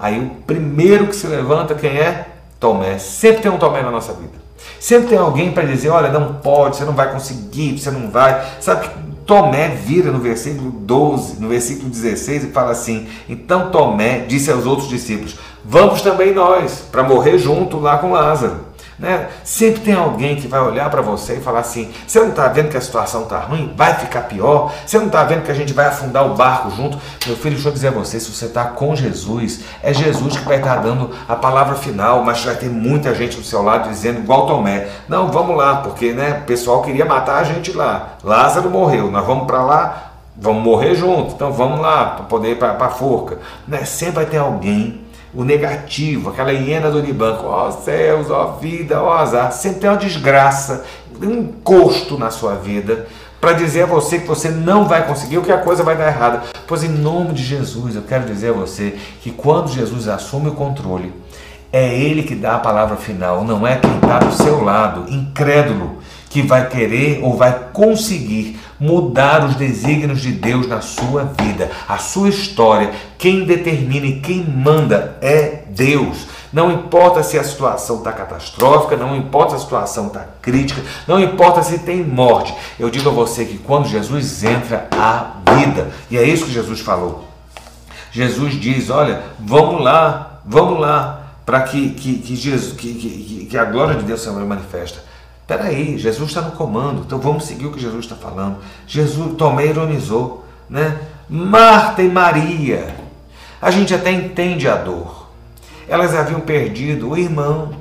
Aí 0.00 0.18
o 0.18 0.30
primeiro 0.46 1.06
que 1.06 1.14
se 1.14 1.26
levanta, 1.26 1.74
quem 1.74 1.90
é? 1.90 2.26
Tomé. 2.58 2.98
Sempre 2.98 3.42
tem 3.42 3.50
um 3.50 3.58
Tomé 3.58 3.82
na 3.82 3.90
nossa 3.90 4.12
vida. 4.12 4.40
Sempre 4.78 5.10
tem 5.10 5.18
alguém 5.18 5.52
para 5.52 5.64
dizer: 5.64 5.90
olha, 5.90 6.10
não 6.10 6.34
pode, 6.34 6.76
você 6.76 6.84
não 6.84 6.94
vai 6.94 7.12
conseguir, 7.12 7.78
você 7.78 7.90
não 7.90 8.10
vai. 8.10 8.44
Sabe 8.60 8.88
que 8.88 8.94
Tomé 9.26 9.68
vira 9.68 10.10
no 10.10 10.18
versículo 10.18 10.70
12, 10.70 11.40
no 11.40 11.48
versículo 11.48 11.90
16 11.90 12.44
e 12.44 12.46
fala 12.48 12.72
assim: 12.72 13.06
Então 13.28 13.70
Tomé 13.70 14.20
disse 14.20 14.50
aos 14.50 14.66
outros 14.66 14.88
discípulos: 14.88 15.36
Vamos 15.64 16.02
também 16.02 16.32
nós, 16.32 16.82
para 16.90 17.02
morrer 17.02 17.38
junto 17.38 17.78
lá 17.78 17.98
com 17.98 18.12
Lázaro. 18.12 18.69
Né? 19.00 19.28
Sempre 19.42 19.80
tem 19.80 19.94
alguém 19.94 20.36
que 20.36 20.46
vai 20.46 20.60
olhar 20.60 20.90
para 20.90 21.00
você 21.00 21.36
e 21.36 21.40
falar 21.40 21.60
assim: 21.60 21.90
você 22.06 22.20
não 22.20 22.28
está 22.28 22.48
vendo 22.48 22.68
que 22.68 22.76
a 22.76 22.80
situação 22.82 23.22
está 23.22 23.38
ruim? 23.38 23.72
Vai 23.74 23.94
ficar 23.94 24.22
pior? 24.22 24.74
Você 24.84 24.98
não 24.98 25.06
está 25.06 25.24
vendo 25.24 25.42
que 25.42 25.50
a 25.50 25.54
gente 25.54 25.72
vai 25.72 25.86
afundar 25.86 26.26
o 26.26 26.34
barco 26.34 26.70
junto? 26.70 26.98
Meu 27.26 27.34
filho, 27.34 27.54
deixa 27.54 27.70
eu 27.70 27.72
dizer 27.72 27.88
a 27.88 27.92
você: 27.92 28.20
se 28.20 28.30
você 28.30 28.44
está 28.44 28.64
com 28.64 28.94
Jesus, 28.94 29.60
é 29.82 29.94
Jesus 29.94 30.36
que 30.36 30.44
vai 30.44 30.58
estar 30.58 30.76
tá 30.76 30.82
dando 30.82 31.10
a 31.26 31.34
palavra 31.34 31.76
final, 31.76 32.22
mas 32.22 32.44
vai 32.44 32.54
ter 32.56 32.68
muita 32.68 33.14
gente 33.14 33.38
do 33.38 33.42
seu 33.42 33.62
lado 33.62 33.88
dizendo, 33.88 34.20
igual 34.20 34.46
Tomé: 34.46 34.88
não, 35.08 35.28
vamos 35.28 35.56
lá, 35.56 35.76
porque 35.76 36.12
né, 36.12 36.40
o 36.42 36.46
pessoal 36.46 36.82
queria 36.82 37.06
matar 37.06 37.38
a 37.38 37.44
gente 37.44 37.72
lá. 37.72 38.16
Lázaro 38.22 38.68
morreu, 38.68 39.10
nós 39.10 39.26
vamos 39.26 39.46
para 39.46 39.62
lá. 39.62 40.06
Vamos 40.36 40.62
morrer 40.62 40.94
junto, 40.94 41.34
então 41.34 41.52
vamos 41.52 41.80
lá 41.80 42.04
para 42.16 42.24
poder 42.24 42.52
ir 42.52 42.58
para 42.58 42.72
a 42.72 42.88
forca. 42.88 43.38
Né? 43.68 43.84
Sempre 43.84 44.16
vai 44.16 44.26
ter 44.26 44.38
alguém 44.38 44.99
o 45.34 45.44
negativo, 45.44 46.30
aquela 46.30 46.52
hiena 46.52 46.90
do 46.90 46.98
Unibanco, 46.98 47.46
ó 47.46 47.68
oh, 47.68 47.72
céus, 47.72 48.30
ó 48.30 48.54
oh, 48.56 48.60
vida, 48.60 49.00
ó 49.02 49.08
oh, 49.08 49.12
azar, 49.12 49.52
sempre 49.52 49.80
tem 49.80 49.90
uma 49.90 49.96
desgraça, 49.96 50.84
um 51.22 51.32
encosto 51.32 52.18
na 52.18 52.30
sua 52.30 52.54
vida 52.56 53.06
para 53.40 53.52
dizer 53.52 53.82
a 53.84 53.86
você 53.86 54.18
que 54.18 54.26
você 54.26 54.50
não 54.50 54.86
vai 54.86 55.06
conseguir 55.06 55.38
ou 55.38 55.44
que 55.44 55.52
a 55.52 55.58
coisa 55.58 55.82
vai 55.82 55.96
dar 55.96 56.08
errada. 56.08 56.42
Pois 56.66 56.84
em 56.84 56.88
nome 56.88 57.32
de 57.32 57.42
Jesus, 57.42 57.96
eu 57.96 58.02
quero 58.02 58.26
dizer 58.26 58.50
a 58.50 58.52
você 58.52 58.98
que 59.22 59.30
quando 59.30 59.72
Jesus 59.72 60.08
assume 60.08 60.48
o 60.48 60.54
controle, 60.54 61.12
é 61.72 61.96
Ele 61.96 62.22
que 62.22 62.34
dá 62.34 62.56
a 62.56 62.58
palavra 62.58 62.96
final, 62.96 63.44
não 63.44 63.66
é 63.66 63.76
quem 63.76 63.94
está 63.94 64.18
do 64.18 64.34
seu 64.34 64.62
lado, 64.62 65.10
incrédulo, 65.12 65.98
que 66.28 66.42
vai 66.42 66.68
querer 66.68 67.20
ou 67.22 67.36
vai 67.36 67.68
conseguir 67.72 68.58
mudar 68.80 69.44
os 69.44 69.54
desígnios 69.56 70.22
de 70.22 70.32
Deus 70.32 70.66
na 70.66 70.80
sua 70.80 71.24
vida, 71.24 71.70
a 71.86 71.98
sua 71.98 72.30
história. 72.30 72.90
Quem 73.18 73.44
determina 73.44 74.06
e 74.06 74.20
quem 74.20 74.42
manda 74.42 75.18
é 75.20 75.64
Deus. 75.68 76.26
Não 76.52 76.72
importa 76.72 77.22
se 77.22 77.38
a 77.38 77.44
situação 77.44 77.98
está 77.98 78.12
catastrófica, 78.12 78.96
não 78.96 79.14
importa 79.14 79.50
se 79.50 79.56
a 79.56 79.60
situação 79.60 80.06
está 80.08 80.26
crítica, 80.42 80.82
não 81.06 81.20
importa 81.20 81.62
se 81.62 81.78
tem 81.78 82.02
morte. 82.02 82.52
Eu 82.78 82.90
digo 82.90 83.08
a 83.08 83.12
você 83.12 83.44
que 83.44 83.58
quando 83.58 83.86
Jesus 83.86 84.42
entra, 84.42 84.88
há 84.90 85.34
vida. 85.54 85.90
E 86.10 86.18
é 86.18 86.24
isso 86.24 86.46
que 86.46 86.52
Jesus 86.52 86.80
falou. 86.80 87.28
Jesus 88.10 88.54
diz: 88.54 88.90
Olha, 88.90 89.22
vamos 89.38 89.80
lá, 89.80 90.40
vamos 90.44 90.80
lá, 90.80 91.34
para 91.46 91.62
que, 91.62 91.90
que, 91.90 92.18
que, 92.18 92.34
Jesus, 92.34 92.76
que, 92.76 92.94
que, 92.94 93.46
que 93.48 93.58
a 93.58 93.64
glória 93.64 93.94
de 93.94 94.02
Deus 94.02 94.20
se 94.20 94.30
manifesta. 94.30 95.09
Peraí, 95.50 95.98
Jesus 95.98 96.28
está 96.28 96.42
no 96.42 96.52
comando, 96.52 97.02
então 97.04 97.18
vamos 97.18 97.44
seguir 97.44 97.66
o 97.66 97.72
que 97.72 97.80
Jesus 97.80 98.04
está 98.04 98.14
falando. 98.14 98.58
Jesus, 98.86 99.34
Tomé 99.34 99.66
ironizou, 99.66 100.44
né? 100.68 100.96
Marta 101.28 102.04
e 102.04 102.08
Maria, 102.08 102.94
a 103.60 103.68
gente 103.68 103.92
até 103.92 104.12
entende 104.12 104.68
a 104.68 104.76
dor. 104.76 105.28
Elas 105.88 106.14
haviam 106.14 106.38
perdido 106.38 107.10
o 107.10 107.18
irmão. 107.18 107.74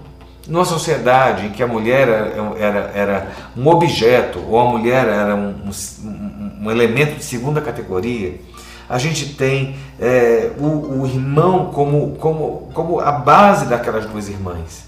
Numa 0.47 0.65
sociedade 0.65 1.45
em 1.45 1.49
que 1.51 1.61
a 1.61 1.67
mulher 1.67 2.07
era, 2.07 2.57
era, 2.57 2.91
era 2.95 3.31
um 3.55 3.67
objeto, 3.67 4.43
ou 4.49 4.59
a 4.59 4.65
mulher 4.65 5.07
era 5.07 5.35
um, 5.35 5.71
um, 6.03 6.51
um 6.63 6.71
elemento 6.71 7.17
de 7.17 7.23
segunda 7.23 7.61
categoria, 7.61 8.41
a 8.89 8.97
gente 8.97 9.35
tem 9.35 9.75
é, 9.99 10.49
o, 10.57 11.01
o, 11.01 11.05
irmão 11.05 11.67
como, 11.67 12.15
como, 12.15 12.71
como 12.73 12.99
a 12.99 13.11
base 13.11 13.67
daquelas 13.67 14.07
duas 14.07 14.27
irmãs. 14.27 14.85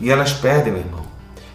E 0.00 0.10
elas 0.10 0.32
perdem 0.32 0.72
o 0.72 0.76
irmão. 0.78 1.03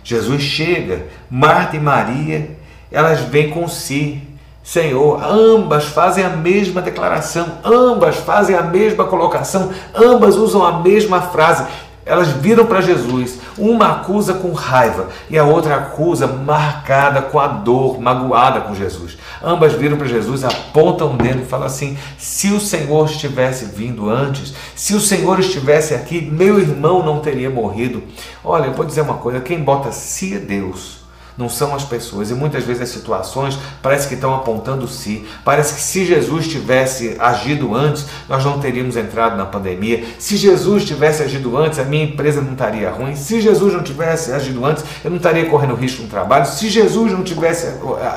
Jesus 0.10 0.42
chega, 0.42 1.06
Marta 1.30 1.76
e 1.76 1.80
Maria, 1.80 2.50
elas 2.92 3.20
vêm 3.20 3.52
com 3.52 3.68
si. 3.68 4.20
Senhor, 4.64 5.24
ambas 5.24 5.86
fazem 5.86 6.24
a 6.24 6.30
mesma 6.30 6.82
declaração, 6.82 7.60
ambas 7.64 8.16
fazem 8.16 8.56
a 8.56 8.64
mesma 8.64 9.04
colocação, 9.04 9.72
ambas 9.94 10.36
usam 10.36 10.66
a 10.66 10.80
mesma 10.80 11.22
frase. 11.22 11.64
Elas 12.10 12.30
viram 12.30 12.66
para 12.66 12.82
Jesus, 12.82 13.40
uma 13.56 13.92
acusa 13.92 14.34
com 14.34 14.52
raiva 14.52 15.10
e 15.30 15.38
a 15.38 15.44
outra 15.44 15.76
acusa 15.76 16.26
marcada 16.26 17.22
com 17.22 17.40
a 17.40 17.48
dor, 17.48 18.02
magoada 18.02 18.62
com 18.62 18.74
Jesus. 18.74 19.16
Ambas 19.44 19.74
viram 19.74 19.96
para 19.96 20.08
Jesus, 20.08 20.44
apontam 20.44 21.14
o 21.14 21.18
dedo 21.18 21.44
e 21.44 21.46
falam 21.46 21.68
assim: 21.68 21.98
se 22.18 22.52
o 22.52 22.60
Senhor 22.60 23.06
estivesse 23.06 23.66
vindo 23.66 24.10
antes, 24.10 24.56
se 24.76 24.96
o 24.96 25.00
Senhor 25.00 25.40
estivesse 25.40 25.94
aqui, 25.94 26.20
meu 26.20 26.60
irmão 26.60 27.06
não 27.06 27.20
teria 27.20 27.50
morrido. 27.50 28.04
Olha, 28.44 28.66
eu 28.66 28.74
vou 28.74 28.86
dizer 28.86 29.02
uma 29.02 29.16
coisa: 29.16 29.40
quem 29.40 29.64
bota 29.64 29.92
se 29.92 30.34
é 30.34 30.40
Deus 30.40 30.99
não 31.40 31.48
são 31.48 31.74
as 31.74 31.86
pessoas. 31.86 32.30
E 32.30 32.34
muitas 32.34 32.66
vezes 32.66 32.84
as 32.84 32.90
situações 32.90 33.58
parece 33.82 34.10
que 34.10 34.14
estão 34.14 34.36
apontando 34.36 34.86
si. 34.90 35.26
Parece 35.46 35.76
que 35.76 35.82
se 35.82 36.06
Jesus 36.06 36.50
tivesse 36.50 37.16
agido 37.18 37.74
antes, 37.74 38.06
nós 38.28 38.44
não 38.44 38.60
teríamos 38.60 38.98
entrado 38.98 39.38
na 39.38 39.46
pandemia. 39.46 40.04
Se 40.20 40.36
Jesus 40.36 40.84
tivesse 40.84 41.24
agido 41.24 41.58
antes, 41.58 41.80
a 41.80 41.86
minha 41.86 42.04
empresa 42.04 42.42
não 42.42 42.52
estaria 42.52 42.92
ruim. 42.92 43.16
Se 43.16 43.40
Jesus 43.40 43.74
não 43.74 43.82
tivesse 43.82 44.34
agido 44.34 44.66
antes, 44.66 44.84
eu 45.02 45.10
não 45.10 45.16
estaria 45.16 45.46
correndo 45.46 45.76
risco 45.76 46.04
no 46.04 46.10
trabalho. 46.10 46.46
Se 46.46 46.68
Jesus 46.68 47.14
não 47.14 47.24
tivesse 47.24 47.68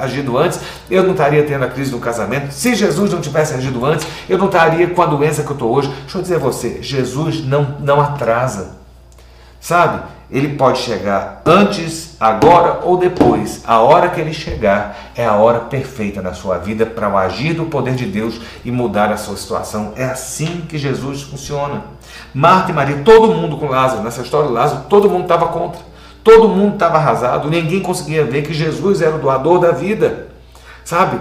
agido 0.01 0.37
antes, 0.37 0.59
eu 0.91 1.05
não 1.05 1.13
estaria 1.13 1.45
tendo 1.45 1.65
a 1.65 1.69
crise 1.69 1.93
no 1.93 2.01
casamento. 2.01 2.53
Se 2.53 2.75
Jesus 2.75 3.13
não 3.13 3.21
tivesse 3.21 3.55
agido 3.55 3.87
antes, 3.87 4.05
eu 4.29 4.37
não 4.37 4.47
estaria 4.47 4.89
com 4.89 5.01
a 5.01 5.07
doença 5.07 5.45
que 5.45 5.51
eu 5.51 5.55
estou 5.55 5.73
hoje. 5.73 5.89
Deixa 6.01 6.19
eu 6.19 6.23
dizer 6.23 6.35
a 6.35 6.39
você, 6.39 6.79
Jesus 6.83 7.45
não, 7.45 7.77
não 7.79 8.01
atrasa. 8.01 8.82
Sabe? 9.63 10.03
Ele 10.29 10.57
pode 10.57 10.79
chegar 10.79 11.41
antes, 11.47 12.17
agora 12.19 12.81
ou 12.83 12.97
depois. 12.97 13.63
A 13.65 13.79
hora 13.79 14.09
que 14.09 14.21
ele 14.21 14.33
chegar 14.33 15.13
é 15.15 15.25
a 15.25 15.35
hora 15.35 15.61
perfeita 15.61 16.21
na 16.21 16.35
sua 16.35 16.59
vida 16.59 16.85
para 16.85 17.09
o 17.09 17.17
agir 17.17 17.55
do 17.55 17.67
poder 17.67 17.95
de 17.95 18.07
Deus 18.07 18.41
e 18.65 18.73
mudar 18.73 19.13
a 19.13 19.17
sua 19.17 19.37
situação. 19.37 19.93
É 19.95 20.05
assim 20.05 20.63
que 20.69 20.77
Jesus 20.77 21.23
funciona. 21.23 21.85
Marta 22.35 22.73
e 22.73 22.75
Maria, 22.75 23.03
todo 23.05 23.35
mundo 23.35 23.57
com 23.57 23.69
Lázaro, 23.69 24.03
nessa 24.03 24.23
história 24.23 24.49
do 24.49 24.55
Lázaro, 24.55 24.83
todo 24.89 25.09
mundo 25.09 25.23
estava 25.23 25.47
contra. 25.47 25.81
Todo 26.25 26.49
mundo 26.49 26.75
estava 26.75 26.97
arrasado, 26.97 27.49
ninguém 27.49 27.81
conseguia 27.81 28.25
ver 28.25 28.43
que 28.43 28.53
Jesus 28.53 29.01
era 29.01 29.15
o 29.15 29.21
doador 29.21 29.61
da 29.61 29.71
vida. 29.71 30.29
Sabe? 30.85 31.21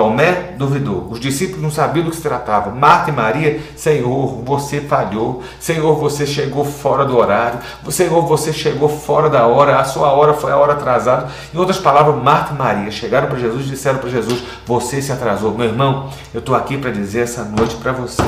Tomé 0.00 0.54
duvidou, 0.56 1.08
os 1.10 1.20
discípulos 1.20 1.60
não 1.62 1.70
sabiam 1.70 2.06
do 2.06 2.10
que 2.10 2.16
se 2.16 2.22
tratava. 2.22 2.70
Marta 2.70 3.10
e 3.10 3.12
Maria, 3.12 3.60
Senhor, 3.76 4.42
você 4.42 4.80
falhou. 4.80 5.42
Senhor, 5.60 5.94
você 5.94 6.26
chegou 6.26 6.64
fora 6.64 7.04
do 7.04 7.18
horário. 7.18 7.58
Senhor, 7.90 8.22
você 8.22 8.50
chegou 8.50 8.88
fora 8.88 9.28
da 9.28 9.46
hora. 9.46 9.78
A 9.78 9.84
sua 9.84 10.10
hora 10.10 10.32
foi 10.32 10.52
a 10.52 10.56
hora 10.56 10.72
atrasada. 10.72 11.28
Em 11.52 11.58
outras 11.58 11.76
palavras, 11.76 12.14
Marta 12.16 12.54
e 12.54 12.56
Maria 12.56 12.90
chegaram 12.90 13.28
para 13.28 13.38
Jesus 13.38 13.66
e 13.66 13.68
disseram 13.68 13.98
para 13.98 14.08
Jesus: 14.08 14.42
Você 14.64 15.02
se 15.02 15.12
atrasou. 15.12 15.52
Meu 15.52 15.66
irmão, 15.66 16.08
eu 16.32 16.40
estou 16.40 16.54
aqui 16.54 16.78
para 16.78 16.90
dizer 16.90 17.24
essa 17.24 17.44
noite 17.44 17.76
para 17.76 17.92
você 17.92 18.22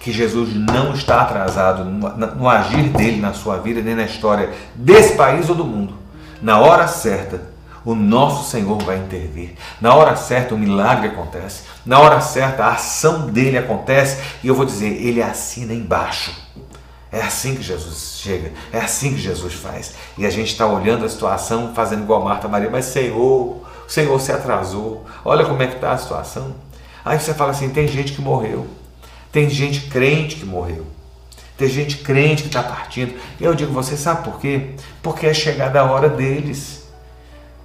que 0.00 0.12
Jesus 0.12 0.54
não 0.54 0.92
está 0.92 1.22
atrasado 1.22 1.82
no, 1.82 2.46
agir 2.46 2.90
dele 2.90 3.22
na 3.22 3.32
sua 3.32 3.56
vida, 3.56 3.80
nem 3.80 3.94
na 3.94 4.04
história 4.04 4.50
desse 4.74 5.14
país 5.14 5.48
ou 5.48 5.54
do 5.54 5.64
mundo. 5.64 5.94
Na 6.42 6.58
hora 6.58 6.86
certa, 6.88 7.51
o 7.84 7.94
nosso 7.94 8.50
Senhor 8.50 8.78
vai 8.82 8.98
intervir. 8.98 9.54
Na 9.80 9.94
hora 9.94 10.16
certa, 10.16 10.54
o 10.54 10.58
milagre 10.58 11.08
acontece. 11.08 11.62
Na 11.84 11.98
hora 11.98 12.20
certa, 12.20 12.64
a 12.64 12.72
ação 12.72 13.26
dele 13.26 13.58
acontece. 13.58 14.22
E 14.42 14.48
eu 14.48 14.54
vou 14.54 14.64
dizer, 14.64 14.88
ele 15.04 15.22
assina 15.22 15.72
embaixo. 15.72 16.32
É 17.12 17.20
assim 17.20 17.54
que 17.54 17.62
Jesus 17.62 18.20
chega, 18.22 18.52
é 18.72 18.78
assim 18.78 19.12
que 19.12 19.20
Jesus 19.20 19.52
faz. 19.52 19.92
E 20.16 20.24
a 20.24 20.30
gente 20.30 20.50
está 20.52 20.66
olhando 20.66 21.04
a 21.04 21.08
situação, 21.10 21.74
fazendo 21.74 22.04
igual 22.04 22.24
Marta 22.24 22.48
Maria, 22.48 22.70
mas 22.70 22.86
Senhor, 22.86 23.18
o 23.18 23.62
Senhor 23.86 24.18
se 24.18 24.32
atrasou. 24.32 25.04
Olha 25.22 25.44
como 25.44 25.62
é 25.62 25.66
que 25.66 25.74
está 25.74 25.92
a 25.92 25.98
situação. 25.98 26.54
Aí 27.04 27.20
você 27.20 27.34
fala 27.34 27.50
assim: 27.50 27.68
tem 27.68 27.86
gente 27.86 28.14
que 28.14 28.22
morreu, 28.22 28.66
tem 29.30 29.50
gente 29.50 29.88
crente 29.88 30.36
que 30.36 30.46
morreu, 30.46 30.86
tem 31.58 31.68
gente 31.68 31.98
crente 31.98 32.44
que 32.44 32.48
está 32.48 32.62
partindo. 32.62 33.14
Eu 33.38 33.54
digo, 33.54 33.72
você 33.72 33.94
sabe 33.94 34.24
por 34.24 34.40
quê? 34.40 34.70
Porque 35.02 35.26
é 35.26 35.34
chegada 35.34 35.80
a 35.80 35.84
hora 35.84 36.08
deles. 36.08 36.81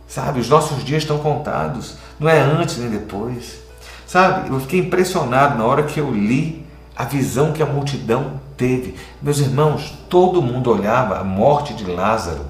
Sabe, 0.08 0.40
os 0.40 0.50
nossos 0.50 0.84
dias 0.86 1.04
estão 1.04 1.20
contados, 1.20 1.96
não 2.20 2.30
é 2.30 2.40
antes 2.40 2.78
nem 2.78 2.90
depois. 2.90 3.60
Sabe, 4.06 4.50
eu 4.50 4.60
fiquei 4.62 4.80
impressionado 4.80 5.58
na 5.58 5.66
hora 5.66 5.84
que 5.84 6.00
eu 6.00 6.10
li 6.12 6.66
a 6.96 7.04
visão 7.04 7.52
que 7.52 7.62
a 7.62 7.66
multidão 7.66 8.40
teve. 8.56 8.96
Meus 9.22 9.40
irmãos, 9.40 9.94
todo 10.10 10.42
mundo 10.42 10.72
olhava 10.72 11.20
a 11.20 11.24
morte 11.24 11.74
de 11.74 11.84
Lázaro 11.86 12.46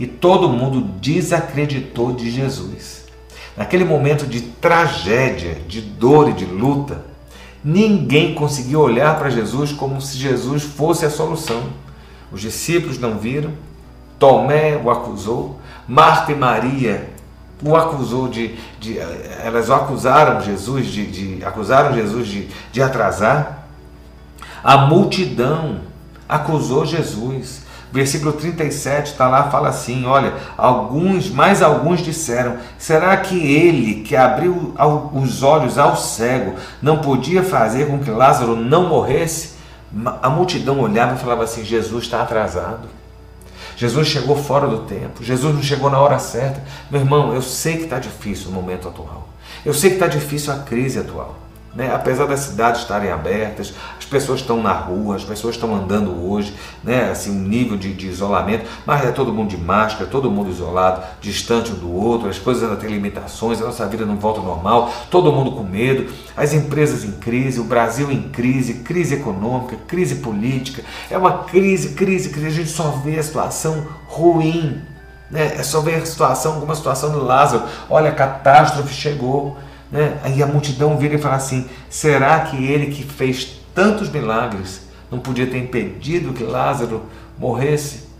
e 0.00 0.06
todo 0.06 0.48
mundo 0.48 0.80
desacreditou 0.98 2.12
de 2.12 2.30
Jesus. 2.30 3.04
Naquele 3.56 3.84
momento 3.84 4.26
de 4.26 4.40
tragédia, 4.40 5.58
de 5.68 5.82
dor 5.82 6.30
e 6.30 6.32
de 6.32 6.46
luta, 6.46 7.04
ninguém 7.62 8.34
conseguiu 8.34 8.80
olhar 8.80 9.18
para 9.18 9.30
Jesus 9.30 9.72
como 9.72 10.00
se 10.00 10.16
Jesus 10.16 10.62
fosse 10.62 11.04
a 11.04 11.10
solução. 11.10 11.62
Os 12.32 12.40
discípulos 12.40 12.98
não 12.98 13.18
viram, 13.18 13.52
Tomé 14.18 14.76
o 14.76 14.88
acusou, 14.88 15.58
Marta 15.86 16.32
e 16.32 16.34
Maria 16.34 17.10
o 17.64 17.76
acusou 17.76 18.28
de, 18.28 18.56
de 18.80 18.98
elas 18.98 19.68
o 19.68 19.74
acusaram 19.74 20.40
Jesus 20.40 20.86
de, 20.86 21.06
de 21.06 21.44
acusaram 21.44 21.94
Jesus 21.94 22.26
de, 22.26 22.48
de 22.72 22.82
atrasar. 22.82 23.66
A 24.62 24.78
multidão 24.78 25.80
acusou 26.28 26.84
Jesus. 26.84 27.62
Versículo 27.92 28.32
37 28.32 29.12
está 29.12 29.28
lá, 29.28 29.50
fala 29.50 29.68
assim: 29.68 30.06
olha, 30.06 30.32
alguns, 30.56 31.30
mais 31.30 31.62
alguns 31.62 32.00
disseram: 32.00 32.56
será 32.78 33.16
que 33.18 33.36
ele 33.36 34.02
que 34.02 34.16
abriu 34.16 34.74
os 35.12 35.42
olhos 35.42 35.78
ao 35.78 35.96
cego 35.96 36.54
não 36.80 36.98
podia 36.98 37.42
fazer 37.42 37.88
com 37.88 37.98
que 37.98 38.10
Lázaro 38.10 38.56
não 38.56 38.88
morresse? 38.88 39.52
A 40.22 40.30
multidão 40.30 40.80
olhava 40.80 41.14
e 41.14 41.18
falava 41.18 41.44
assim: 41.44 41.64
Jesus 41.64 42.04
está 42.04 42.22
atrasado. 42.22 42.88
Jesus 43.82 44.06
chegou 44.06 44.36
fora 44.36 44.68
do 44.68 44.82
tempo, 44.82 45.24
Jesus 45.24 45.52
não 45.52 45.60
chegou 45.60 45.90
na 45.90 45.98
hora 45.98 46.16
certa. 46.16 46.62
Meu 46.88 47.00
irmão, 47.00 47.34
eu 47.34 47.42
sei 47.42 47.78
que 47.78 47.82
está 47.82 47.98
difícil 47.98 48.48
o 48.48 48.52
momento 48.52 48.86
atual. 48.86 49.28
Eu 49.66 49.74
sei 49.74 49.90
que 49.90 49.96
está 49.96 50.06
difícil 50.06 50.52
a 50.52 50.58
crise 50.60 51.00
atual. 51.00 51.36
Né? 51.74 51.90
Apesar 51.94 52.26
das 52.26 52.40
cidades 52.40 52.82
estarem 52.82 53.10
abertas, 53.10 53.72
as 53.98 54.04
pessoas 54.04 54.40
estão 54.40 54.62
na 54.62 54.72
rua, 54.72 55.16
as 55.16 55.24
pessoas 55.24 55.54
estão 55.54 55.74
andando 55.74 56.30
hoje, 56.30 56.54
né? 56.84 57.10
assim, 57.10 57.30
um 57.30 57.48
nível 57.48 57.78
de, 57.78 57.94
de, 57.94 58.08
isolamento, 58.08 58.68
mas 58.84 59.02
é 59.06 59.10
todo 59.10 59.32
mundo 59.32 59.48
de 59.48 59.56
máscara, 59.56 60.04
todo 60.04 60.30
mundo 60.30 60.50
isolado, 60.50 61.02
distante 61.18 61.72
um 61.72 61.76
do 61.76 61.90
outro, 61.90 62.28
as 62.28 62.38
coisas 62.38 62.62
ainda 62.62 62.76
têm 62.76 62.90
limitações, 62.90 63.60
a 63.62 63.64
nossa 63.64 63.86
vida 63.86 64.04
não 64.04 64.16
volta 64.16 64.40
ao 64.40 64.44
normal, 64.46 64.92
todo 65.10 65.32
mundo 65.32 65.52
com 65.52 65.62
medo, 65.62 66.12
as 66.36 66.52
empresas 66.52 67.04
em 67.04 67.12
crise, 67.12 67.58
o 67.58 67.64
Brasil 67.64 68.12
em 68.12 68.28
crise, 68.28 68.74
crise 68.74 69.14
econômica, 69.14 69.76
crise 69.88 70.16
política, 70.16 70.82
é 71.10 71.16
uma 71.16 71.44
crise, 71.44 71.94
crise, 71.94 72.28
crise, 72.28 72.46
a 72.48 72.50
gente 72.50 72.70
só 72.70 72.90
vê 73.02 73.18
a 73.18 73.22
situação 73.22 73.86
ruim, 74.08 74.82
né? 75.30 75.54
é 75.56 75.62
só 75.62 75.80
ver 75.80 75.94
a 75.94 76.04
situação 76.04 76.60
como 76.60 76.70
a 76.70 76.76
situação 76.76 77.10
do 77.12 77.24
Lázaro, 77.24 77.64
olha, 77.88 78.10
a 78.10 78.14
catástrofe 78.14 78.92
chegou. 78.92 79.56
Né? 79.92 80.18
Aí 80.24 80.42
a 80.42 80.46
multidão 80.46 80.96
vira 80.96 81.16
e 81.16 81.18
fala 81.18 81.36
assim: 81.36 81.68
será 81.90 82.40
que 82.40 82.56
ele 82.64 82.86
que 82.86 83.04
fez 83.04 83.60
tantos 83.74 84.08
milagres 84.08 84.88
não 85.10 85.18
podia 85.18 85.46
ter 85.46 85.58
impedido 85.58 86.32
que 86.32 86.42
Lázaro 86.42 87.02
morresse? 87.38 88.10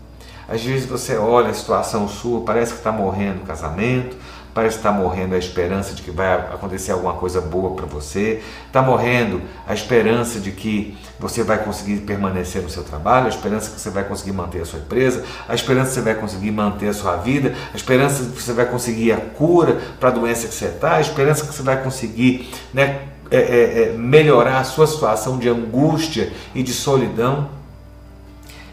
Às 0.47 0.63
vezes 0.63 0.85
você 0.85 1.17
olha 1.17 1.49
a 1.49 1.53
situação 1.53 2.07
sua, 2.07 2.41
parece 2.41 2.73
que 2.73 2.77
está 2.77 2.91
morrendo 2.91 3.41
o 3.41 3.45
casamento, 3.45 4.15
parece 4.53 4.77
estar 4.77 4.91
morrendo 4.91 5.33
a 5.33 5.37
esperança 5.37 5.93
de 5.93 6.01
que 6.01 6.11
vai 6.11 6.31
acontecer 6.33 6.91
alguma 6.91 7.13
coisa 7.13 7.41
boa 7.41 7.75
para 7.75 7.85
você, 7.85 8.41
está 8.67 8.81
morrendo 8.81 9.41
a 9.67 9.73
esperança 9.73 10.39
de 10.39 10.51
que 10.51 10.97
você 11.19 11.43
vai 11.43 11.57
conseguir 11.57 12.01
permanecer 12.01 12.61
no 12.61 12.69
seu 12.69 12.83
trabalho, 12.83 13.25
a 13.25 13.29
esperança 13.29 13.71
que 13.71 13.79
você 13.79 13.89
vai 13.89 14.03
conseguir 14.03 14.31
manter 14.31 14.61
a 14.61 14.65
sua 14.65 14.79
empresa, 14.79 15.23
a 15.47 15.55
esperança 15.55 15.89
que 15.89 15.95
você 15.95 16.01
vai 16.01 16.15
conseguir 16.15 16.51
manter 16.51 16.89
a 16.89 16.93
sua 16.93 17.15
vida, 17.15 17.55
a 17.73 17.75
esperança 17.75 18.23
que 18.23 18.41
você 18.41 18.53
vai 18.53 18.65
conseguir 18.65 19.11
a 19.11 19.17
cura 19.17 19.81
para 19.99 20.09
a 20.09 20.11
doença 20.11 20.47
que 20.47 20.53
você 20.53 20.65
está, 20.65 20.95
a 20.97 21.01
esperança 21.01 21.45
que 21.45 21.53
você 21.53 21.63
vai 21.63 21.81
conseguir 21.81 22.51
né, 22.73 23.07
é, 23.31 23.37
é, 23.37 23.83
é, 23.83 23.93
melhorar 23.97 24.59
a 24.59 24.63
sua 24.63 24.85
situação 24.85 25.39
de 25.39 25.49
angústia 25.49 26.31
e 26.53 26.61
de 26.61 26.71
solidão. 26.71 27.49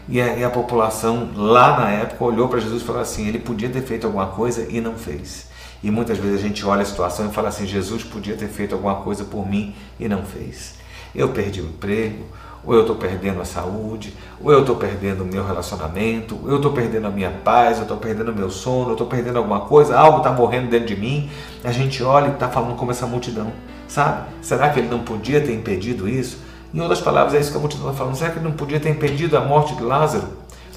E 0.07 0.21
a, 0.21 0.35
e 0.37 0.43
a 0.43 0.49
população 0.49 1.31
lá 1.35 1.79
na 1.79 1.89
época 1.89 2.23
olhou 2.23 2.47
para 2.47 2.59
Jesus 2.59 2.83
e 2.83 2.85
falou 2.85 3.01
assim: 3.01 3.27
ele 3.27 3.39
podia 3.39 3.69
ter 3.69 3.81
feito 3.81 4.05
alguma 4.05 4.27
coisa 4.27 4.67
e 4.69 4.79
não 4.79 4.95
fez. 4.95 5.50
E 5.83 5.89
muitas 5.89 6.17
vezes 6.17 6.39
a 6.39 6.47
gente 6.47 6.65
olha 6.65 6.81
a 6.81 6.85
situação 6.85 7.27
e 7.27 7.33
fala 7.33 7.49
assim: 7.49 7.65
Jesus 7.65 8.03
podia 8.03 8.35
ter 8.35 8.47
feito 8.47 8.75
alguma 8.75 8.95
coisa 8.95 9.23
por 9.23 9.47
mim 9.47 9.75
e 9.99 10.07
não 10.07 10.23
fez. 10.23 10.75
Eu 11.13 11.29
perdi 11.29 11.61
o 11.61 11.65
emprego, 11.65 12.25
ou 12.63 12.73
eu 12.73 12.81
estou 12.81 12.95
perdendo 12.95 13.41
a 13.41 13.45
saúde, 13.45 14.15
ou 14.39 14.51
eu 14.51 14.61
estou 14.61 14.75
perdendo 14.75 15.23
o 15.23 15.25
meu 15.25 15.45
relacionamento, 15.45 16.39
ou 16.43 16.49
eu 16.49 16.57
estou 16.57 16.71
perdendo 16.71 17.07
a 17.07 17.09
minha 17.09 17.31
paz, 17.31 17.77
eu 17.77 17.83
estou 17.83 17.97
perdendo 17.97 18.31
o 18.31 18.35
meu 18.35 18.49
sono, 18.49 18.89
eu 18.89 18.93
estou 18.93 19.07
perdendo 19.07 19.37
alguma 19.37 19.61
coisa, 19.61 19.97
algo 19.97 20.19
está 20.19 20.31
morrendo 20.31 20.69
dentro 20.69 20.87
de 20.87 20.95
mim. 20.95 21.29
A 21.63 21.71
gente 21.71 22.03
olha 22.03 22.27
e 22.27 22.33
está 22.33 22.47
falando 22.47 22.75
como 22.75 22.91
essa 22.91 23.07
multidão, 23.07 23.51
sabe? 23.87 24.29
Será 24.41 24.69
que 24.69 24.79
ele 24.79 24.89
não 24.89 24.99
podia 24.99 25.41
ter 25.41 25.53
impedido 25.53 26.07
isso? 26.07 26.37
Em 26.73 26.79
outras 26.79 27.01
palavras, 27.01 27.33
é 27.33 27.39
isso 27.39 27.51
que 27.51 27.57
a 27.57 27.59
multidão 27.59 27.87
está 27.87 27.97
falando. 27.97 28.15
Será 28.15 28.29
que 28.29 28.37
ele 28.37 28.47
não 28.47 28.55
podia 28.55 28.79
ter 28.79 28.89
impedido 28.89 29.35
a 29.35 29.41
morte 29.41 29.75
de 29.75 29.83
Lázaro? 29.83 30.27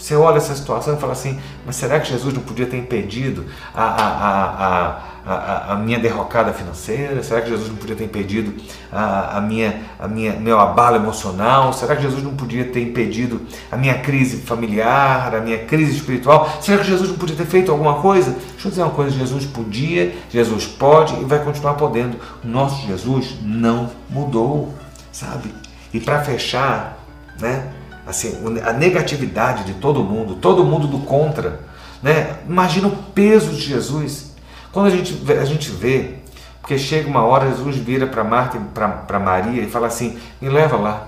Você 0.05 0.15
olha 0.15 0.37
essa 0.37 0.55
situação 0.55 0.97
e 0.97 0.99
fala 0.99 1.13
assim, 1.13 1.41
mas 1.65 1.77
será 1.77 1.99
que 1.99 2.11
Jesus 2.11 2.35
não 2.35 2.43
podia 2.43 2.67
ter 2.67 2.77
impedido 2.77 3.47
a, 3.75 3.85
a, 3.85 4.45
a, 4.67 5.03
a, 5.25 5.73
a 5.73 5.77
minha 5.77 5.99
derrocada 5.99 6.53
financeira? 6.53 7.23
Será 7.23 7.41
que 7.41 7.49
Jesus 7.49 7.71
não 7.71 7.77
podia 7.77 7.97
ter 7.97 8.05
impedido 8.05 8.53
a, 8.93 9.39
a, 9.39 9.41
minha, 9.41 9.81
a 9.99 10.07
minha, 10.07 10.35
meu 10.35 10.61
abalo 10.61 10.97
emocional? 10.97 11.73
Será 11.73 11.97
que 11.97 12.03
Jesus 12.03 12.23
não 12.23 12.37
podia 12.37 12.67
ter 12.67 12.83
impedido 12.83 13.41
a 13.73 13.79
minha 13.79 13.99
crise 13.99 14.43
familiar, 14.43 15.35
a 15.35 15.41
minha 15.41 15.65
crise 15.65 15.97
espiritual? 15.97 16.55
Será 16.61 16.83
que 16.83 16.87
Jesus 16.87 17.09
não 17.09 17.17
podia 17.17 17.37
ter 17.37 17.47
feito 17.47 17.73
alguma 17.73 18.03
coisa? 18.03 18.33
Deixa 18.33 18.69
eu 18.69 18.71
dizer 18.71 18.83
uma 18.83 18.93
coisa, 18.93 19.11
Jesus 19.17 19.47
podia, 19.47 20.15
Jesus 20.29 20.67
pode 20.67 21.15
e 21.15 21.25
vai 21.25 21.43
continuar 21.43 21.77
podendo. 21.77 22.19
O 22.45 22.47
nosso 22.47 22.87
Jesus 22.87 23.37
não 23.41 23.91
mudou, 24.11 24.75
sabe? 25.11 25.55
E 25.95 25.99
para 25.99 26.21
fechar, 26.23 26.99
né? 27.41 27.73
Assim, 28.07 28.37
a 28.65 28.73
negatividade 28.73 29.65
de 29.65 29.75
todo 29.75 30.03
mundo, 30.03 30.37
todo 30.37 30.65
mundo 30.65 30.87
do 30.87 30.99
contra. 31.01 31.61
Né? 32.03 32.37
Imagina 32.49 32.89
o 32.89 32.97
peso 33.15 33.51
de 33.51 33.61
Jesus. 33.61 34.35
Quando 34.73 34.87
a 34.87 34.91
gente, 34.91 35.19
a 35.33 35.45
gente 35.45 35.71
vê, 35.71 36.17
porque 36.61 36.79
chega 36.79 37.09
uma 37.09 37.23
hora, 37.23 37.49
Jesus 37.51 37.77
vira 37.77 38.07
para 38.07 38.25
Marta 38.25 38.59
para 39.07 39.19
Maria 39.19 39.63
e 39.63 39.71
fala 39.71 39.87
assim: 39.87 40.19
me 40.41 40.49
leva 40.49 40.77
lá, 40.77 41.07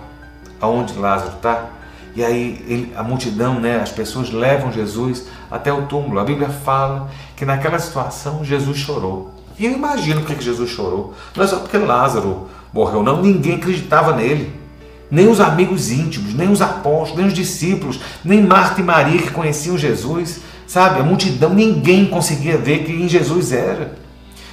aonde 0.60 0.94
Lázaro 0.98 1.36
está. 1.36 1.66
E 2.14 2.24
aí 2.24 2.64
ele, 2.66 2.92
a 2.96 3.02
multidão, 3.02 3.60
né, 3.60 3.78
as 3.78 3.90
pessoas 3.90 4.30
levam 4.30 4.72
Jesus 4.72 5.26
até 5.50 5.70
o 5.70 5.82
túmulo. 5.82 6.18
A 6.18 6.24
Bíblia 6.24 6.48
fala 6.48 7.10
que 7.36 7.44
naquela 7.44 7.78
situação 7.78 8.42
Jesus 8.42 8.78
chorou. 8.78 9.34
E 9.58 9.66
eu 9.66 9.72
imagino 9.72 10.22
por 10.22 10.34
que 10.34 10.42
Jesus 10.42 10.70
chorou. 10.70 11.14
Não 11.34 11.44
é 11.44 11.46
só 11.46 11.58
porque 11.58 11.76
Lázaro 11.76 12.48
morreu, 12.72 13.02
não. 13.02 13.20
Ninguém 13.20 13.56
acreditava 13.56 14.14
nele 14.14 14.65
nem 15.10 15.28
os 15.28 15.40
amigos 15.40 15.90
íntimos, 15.90 16.34
nem 16.34 16.50
os 16.50 16.60
apóstolos, 16.60 17.16
nem 17.16 17.26
os 17.26 17.34
discípulos, 17.34 18.00
nem 18.24 18.42
Marta 18.42 18.80
e 18.80 18.84
Maria 18.84 19.22
que 19.22 19.30
conheciam 19.30 19.78
Jesus, 19.78 20.40
sabe? 20.66 21.00
A 21.00 21.04
multidão, 21.04 21.54
ninguém 21.54 22.06
conseguia 22.06 22.56
ver 22.56 22.84
quem 22.84 23.08
Jesus 23.08 23.52
era. 23.52 23.96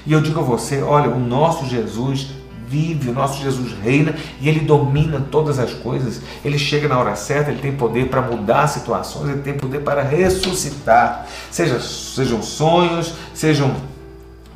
E 0.05 0.13
eu 0.13 0.21
digo 0.21 0.39
a 0.39 0.43
você: 0.43 0.81
olha, 0.81 1.09
o 1.09 1.19
nosso 1.19 1.65
Jesus 1.65 2.27
vive, 2.67 3.09
o 3.09 3.13
nosso 3.13 3.41
Jesus 3.41 3.71
reina 3.83 4.15
e 4.41 4.49
ele 4.49 4.61
domina 4.61 5.25
todas 5.31 5.59
as 5.59 5.73
coisas. 5.73 6.21
Ele 6.43 6.57
chega 6.57 6.87
na 6.87 6.97
hora 6.97 7.15
certa, 7.15 7.51
ele 7.51 7.61
tem 7.61 7.71
poder 7.71 8.09
para 8.09 8.21
mudar 8.21 8.67
situações, 8.67 9.29
ele 9.29 9.41
tem 9.41 9.53
poder 9.53 9.81
para 9.81 10.01
ressuscitar. 10.01 11.27
Seja, 11.51 11.79
sejam 11.79 12.41
sonhos, 12.41 13.13
sejam 13.33 13.75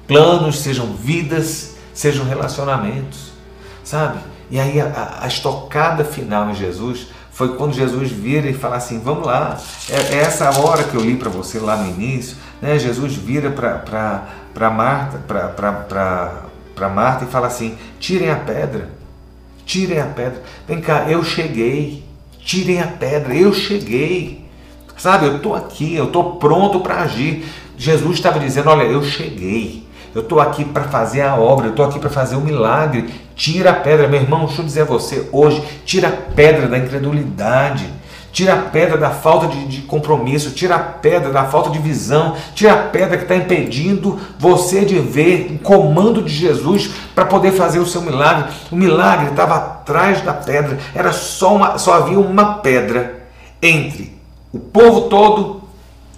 planos, 0.07 0.59
sejam 0.59 0.93
vidas, 0.93 1.75
sejam 1.93 2.25
relacionamentos, 2.25 3.31
sabe? 3.83 4.19
E 4.49 4.59
aí 4.59 4.79
a, 4.79 5.19
a, 5.21 5.27
estocada 5.27 6.03
final 6.05 6.49
em 6.49 6.55
Jesus 6.55 7.07
foi 7.31 7.55
quando 7.55 7.73
Jesus 7.73 8.09
vira 8.11 8.47
e 8.47 8.53
fala 8.53 8.77
assim: 8.77 8.99
Vamos 8.99 9.25
lá, 9.25 9.57
é, 9.89 10.15
é 10.15 10.19
essa 10.19 10.49
hora 10.59 10.83
que 10.83 10.95
eu 10.95 11.01
li 11.01 11.15
para 11.17 11.29
você 11.29 11.59
lá 11.59 11.75
no 11.77 11.89
início. 11.89 12.37
Né? 12.61 12.79
Jesus 12.79 13.13
vira 13.13 13.49
para 13.51 14.69
Marta, 14.69 15.17
para 15.27 16.89
Marta 16.89 17.25
e 17.25 17.27
fala 17.27 17.47
assim: 17.47 17.77
Tirem 17.99 18.29
a 18.29 18.37
pedra, 18.37 18.89
tirem 19.65 19.99
a 19.99 20.05
pedra. 20.05 20.41
Vem 20.67 20.79
cá, 20.79 21.05
eu 21.09 21.23
cheguei, 21.23 22.03
tirem 22.43 22.81
a 22.81 22.87
pedra, 22.87 23.35
eu 23.35 23.53
cheguei. 23.53 24.47
Sabe, 24.97 25.27
eu 25.27 25.37
estou 25.37 25.53
aqui, 25.53 25.93
eu 25.93 26.05
estou 26.05 26.37
pronto 26.37 26.79
para 26.79 27.01
agir. 27.01 27.45
Jesus 27.77 28.15
estava 28.15 28.39
dizendo: 28.39 28.69
Olha, 28.69 28.83
eu 28.83 29.03
cheguei. 29.03 29.86
Eu 30.13 30.21
estou 30.21 30.39
aqui 30.39 30.65
para 30.65 30.83
fazer 30.85 31.21
a 31.21 31.35
obra, 31.35 31.67
eu 31.67 31.71
estou 31.71 31.85
aqui 31.85 31.99
para 31.99 32.09
fazer 32.09 32.35
o 32.35 32.39
um 32.39 32.43
milagre. 32.43 33.13
Tira 33.35 33.71
a 33.71 33.73
pedra, 33.73 34.07
meu 34.07 34.21
irmão, 34.21 34.45
deixa 34.45 34.61
eu 34.61 34.65
dizer 34.65 34.81
a 34.81 34.85
você 34.85 35.27
hoje: 35.31 35.63
tira 35.85 36.07
a 36.07 36.11
pedra 36.11 36.67
da 36.67 36.77
incredulidade. 36.77 37.97
Tira 38.37 38.53
a 38.53 38.57
pedra 38.57 38.97
da 38.97 39.09
falta 39.09 39.47
de, 39.47 39.65
de, 39.65 39.81
compromisso, 39.81 40.51
tira 40.51 40.75
a 40.75 40.79
pedra 40.79 41.31
da 41.31 41.45
falta 41.45 41.71
de 41.71 41.79
visão, 41.79 42.35
tira 42.53 42.73
a 42.73 42.77
pedra 42.77 43.17
que 43.17 43.23
está 43.23 43.35
impedindo 43.35 44.19
você 44.37 44.85
de 44.85 44.99
ver 44.99 45.53
o 45.55 45.57
comando 45.57 46.21
de 46.21 46.31
Jesus 46.31 46.91
para 47.15 47.25
poder 47.25 47.53
fazer 47.53 47.79
o 47.79 47.85
seu 47.87 47.99
milagre. 47.99 48.53
O 48.71 48.75
milagre 48.75 49.31
estava 49.31 49.55
atrás 49.55 50.21
da 50.21 50.33
pedra, 50.33 50.77
era 50.93 51.11
só, 51.11 51.55
uma, 51.55 51.79
só 51.79 51.93
havia 51.93 52.19
uma 52.19 52.59
pedra 52.59 53.23
entre 53.59 54.15
o 54.53 54.59
povo 54.59 55.09
todo 55.09 55.63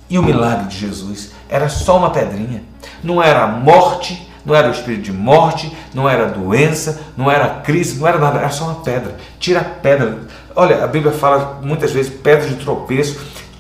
e 0.09 0.19
o 0.19 0.23
milagre 0.23 0.67
de 0.67 0.77
Jesus. 0.77 1.31
Era 1.49 1.67
só 1.67 1.97
uma 1.97 2.11
pedrinha. 2.11 2.63
Não 3.03 3.21
era 3.21 3.47
morte, 3.47 4.29
não 4.45 4.55
era 4.55 4.67
o 4.67 4.71
espírito 4.71 5.03
de 5.03 5.11
morte, 5.11 5.75
não 5.93 6.07
era 6.07 6.27
doença, 6.27 7.01
não 7.17 7.29
era 7.29 7.47
crise, 7.61 7.99
não 7.99 8.07
era 8.07 8.17
nada, 8.17 8.39
era 8.39 8.49
só 8.49 8.65
uma 8.65 8.81
pedra. 8.81 9.17
Tira 9.39 9.61
a 9.61 9.63
pedra. 9.63 10.19
Olha, 10.55 10.83
a 10.83 10.87
Bíblia 10.87 11.11
fala 11.11 11.59
muitas 11.63 11.91
vezes 11.91 12.11
pedra 12.11 12.47
de 12.47 12.55
tropeço. 12.55 13.19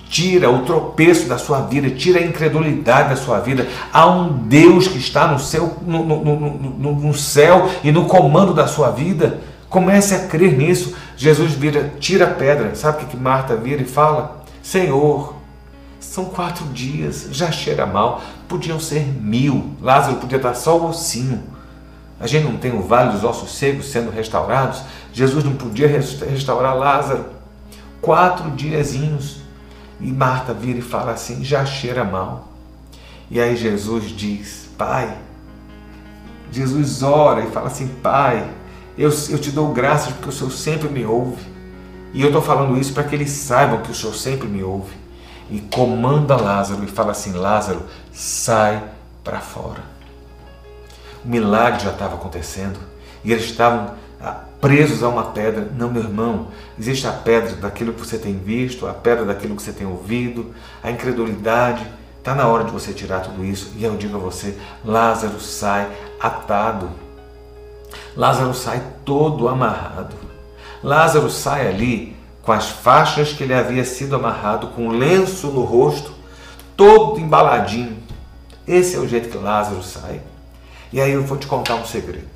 Tira 0.09 0.49
o 0.49 0.63
tropeço 0.63 1.27
da 1.27 1.37
sua 1.37 1.61
vida, 1.61 1.91
tira 1.91 2.19
a 2.19 2.23
incredulidade 2.23 3.09
da 3.09 3.15
sua 3.15 3.39
vida. 3.39 3.67
Há 3.93 4.07
um 4.07 4.29
Deus 4.47 4.87
que 4.87 4.97
está 4.97 5.27
no, 5.27 5.39
seu, 5.39 5.77
no, 5.85 6.03
no, 6.03 6.23
no, 6.23 6.93
no 6.95 7.13
céu 7.13 7.69
e 7.83 7.91
no 7.91 8.05
comando 8.05 8.53
da 8.53 8.65
sua 8.65 8.89
vida. 8.89 9.39
Comece 9.69 10.15
a 10.15 10.27
crer 10.27 10.57
nisso. 10.57 10.95
Jesus 11.15 11.53
vira, 11.53 11.93
tira 11.99 12.25
a 12.25 12.29
pedra. 12.31 12.73
Sabe 12.73 13.03
o 13.03 13.07
que 13.07 13.15
Marta 13.15 13.55
vira 13.55 13.83
e 13.83 13.85
fala? 13.85 14.41
Senhor, 14.63 15.35
são 15.99 16.25
quatro 16.25 16.65
dias, 16.67 17.27
já 17.31 17.51
cheira 17.51 17.85
mal. 17.85 18.21
Podiam 18.47 18.79
ser 18.79 19.05
mil. 19.05 19.75
Lázaro 19.81 20.17
podia 20.17 20.37
estar 20.37 20.53
só 20.53 20.77
o 20.77 20.89
ossinho. 20.89 21.43
A 22.19 22.27
gente 22.27 22.45
não 22.45 22.57
tem 22.57 22.73
o 22.73 22.81
vale 22.81 23.11
dos 23.11 23.23
ossos 23.23 23.55
secos 23.55 23.89
sendo 23.89 24.11
restaurados. 24.11 24.81
Jesus 25.13 25.43
não 25.43 25.55
podia 25.55 25.87
restaurar 25.87 26.75
Lázaro. 26.75 27.25
Quatro 28.01 28.51
diazinhos. 28.51 29.41
E 29.99 30.11
Marta 30.11 30.53
vira 30.53 30.79
e 30.79 30.81
fala 30.81 31.11
assim: 31.11 31.43
já 31.43 31.65
cheira 31.65 32.03
mal. 32.03 32.47
E 33.29 33.39
aí 33.39 33.55
Jesus 33.55 34.05
diz: 34.05 34.69
Pai, 34.77 35.17
Jesus 36.51 37.03
ora 37.03 37.43
e 37.43 37.51
fala 37.51 37.67
assim: 37.67 37.87
Pai, 38.01 38.49
eu, 38.97 39.09
eu 39.29 39.37
te 39.37 39.51
dou 39.51 39.71
graças 39.73 40.13
porque 40.13 40.29
o 40.29 40.31
Senhor 40.31 40.51
sempre 40.51 40.89
me 40.89 41.05
ouve. 41.05 41.43
E 42.13 42.21
eu 42.21 42.27
estou 42.27 42.41
falando 42.41 42.79
isso 42.79 42.93
para 42.93 43.03
que 43.03 43.15
eles 43.15 43.29
saibam 43.29 43.81
que 43.81 43.91
o 43.91 43.95
Senhor 43.95 44.15
sempre 44.15 44.47
me 44.47 44.63
ouve. 44.63 44.98
E 45.49 45.59
comanda 45.59 46.35
Lázaro 46.35 46.83
e 46.83 46.87
fala 46.87 47.11
assim: 47.11 47.33
Lázaro, 47.33 47.83
sai 48.11 48.83
para 49.23 49.39
fora. 49.39 49.81
O 51.23 51.27
milagre 51.27 51.83
já 51.83 51.91
estava 51.91 52.15
acontecendo 52.15 52.79
e 53.23 53.31
eles 53.31 53.45
estavam 53.45 53.93
ah, 54.21 54.43
presos 54.61 55.03
a 55.03 55.09
uma 55.09 55.25
pedra. 55.25 55.69
Não, 55.75 55.89
meu 55.89 56.03
irmão, 56.03 56.47
existe 56.77 57.07
a 57.07 57.11
pedra 57.11 57.55
daquilo 57.55 57.93
que 57.93 57.99
você 57.99 58.17
tem 58.17 58.37
visto, 58.37 58.87
a 58.87 58.93
pedra 58.93 59.25
daquilo 59.25 59.55
que 59.55 59.61
você 59.61 59.73
tem 59.73 59.87
ouvido, 59.87 60.53
a 60.83 60.91
incredulidade. 60.91 61.85
Está 62.17 62.35
na 62.35 62.47
hora 62.47 62.65
de 62.65 62.71
você 62.71 62.93
tirar 62.93 63.21
tudo 63.21 63.43
isso. 63.43 63.71
E 63.75 63.83
eu 63.83 63.95
digo 63.97 64.17
a 64.17 64.19
você: 64.19 64.57
Lázaro 64.85 65.39
sai 65.39 65.89
atado. 66.19 66.89
Lázaro 68.15 68.53
sai 68.53 68.83
todo 69.03 69.47
amarrado. 69.47 70.15
Lázaro 70.83 71.29
sai 71.29 71.67
ali 71.67 72.18
com 72.41 72.51
as 72.51 72.69
faixas 72.69 73.33
que 73.33 73.43
ele 73.43 73.53
havia 73.53 73.83
sido 73.85 74.15
amarrado, 74.15 74.67
com 74.67 74.87
um 74.87 74.91
lenço 74.91 75.47
no 75.47 75.63
rosto, 75.63 76.13
todo 76.75 77.19
embaladinho. 77.19 77.97
Esse 78.67 78.95
é 78.95 78.99
o 78.99 79.07
jeito 79.07 79.29
que 79.29 79.37
Lázaro 79.37 79.83
sai. 79.83 80.21
E 80.91 81.01
aí 81.01 81.11
eu 81.11 81.23
vou 81.23 81.37
te 81.37 81.47
contar 81.47 81.75
um 81.75 81.85
segredo. 81.85 82.27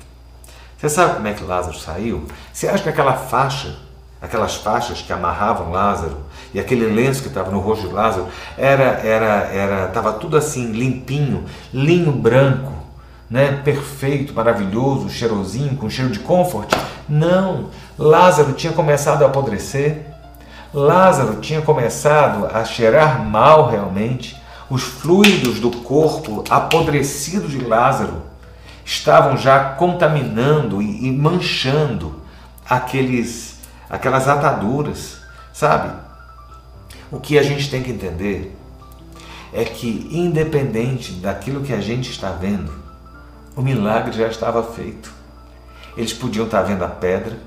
Você 0.76 0.88
sabe 0.88 1.14
como 1.14 1.26
é 1.26 1.32
que 1.32 1.42
Lázaro 1.42 1.78
saiu? 1.78 2.26
Você 2.52 2.68
acha 2.68 2.82
que 2.82 2.88
aquela 2.88 3.14
faixa, 3.14 3.76
aquelas 4.20 4.56
faixas 4.56 5.00
que 5.00 5.12
amarravam 5.12 5.72
Lázaro 5.72 6.18
e 6.52 6.60
aquele 6.60 6.86
lenço 6.86 7.22
que 7.22 7.28
estava 7.28 7.50
no 7.50 7.58
rosto 7.58 7.88
de 7.88 7.94
Lázaro, 7.94 8.28
era, 8.58 9.00
era, 9.00 9.48
era, 9.50 9.86
estava 9.86 10.12
tudo 10.12 10.36
assim 10.36 10.72
limpinho, 10.72 11.46
linho 11.72 12.12
branco, 12.12 12.72
né, 13.30 13.62
perfeito, 13.64 14.34
maravilhoso, 14.34 15.08
cheirosinho, 15.08 15.76
com 15.76 15.88
cheiro 15.88 16.10
de 16.10 16.20
comfort? 16.20 16.70
Não, 17.08 17.70
Lázaro 17.98 18.54
tinha 18.54 18.72
começado 18.72 19.22
a 19.22 19.26
apodrecer. 19.26 20.06
Lázaro 20.72 21.40
tinha 21.40 21.62
começado 21.62 22.46
a 22.46 22.64
cheirar 22.64 23.24
mal 23.24 23.68
realmente. 23.70 24.36
Os 24.68 24.82
fluidos 24.82 25.60
do 25.60 25.70
corpo 25.70 26.42
apodrecido 26.50 27.46
de 27.46 27.64
Lázaro 27.64 28.22
estavam 28.84 29.36
já 29.36 29.70
contaminando 29.74 30.82
e, 30.82 31.10
manchando 31.12 32.20
aqueles, 32.68 33.58
aquelas 33.88 34.26
ataduras, 34.26 35.18
sabe? 35.52 35.94
O 37.12 37.20
que 37.20 37.38
a 37.38 37.42
gente 37.42 37.70
tem 37.70 37.82
que 37.82 37.92
entender 37.92 38.56
é 39.52 39.64
que, 39.64 40.08
independente 40.10 41.12
daquilo 41.12 41.62
que 41.62 41.72
a 41.72 41.80
gente 41.80 42.10
está 42.10 42.30
vendo, 42.30 42.72
o 43.54 43.62
milagre 43.62 44.12
já 44.12 44.26
estava 44.26 44.62
feito. 44.64 45.12
Eles 45.96 46.12
podiam 46.12 46.46
estar 46.46 46.62
vendo 46.62 46.84
a 46.84 46.88
pedra, 46.88 47.38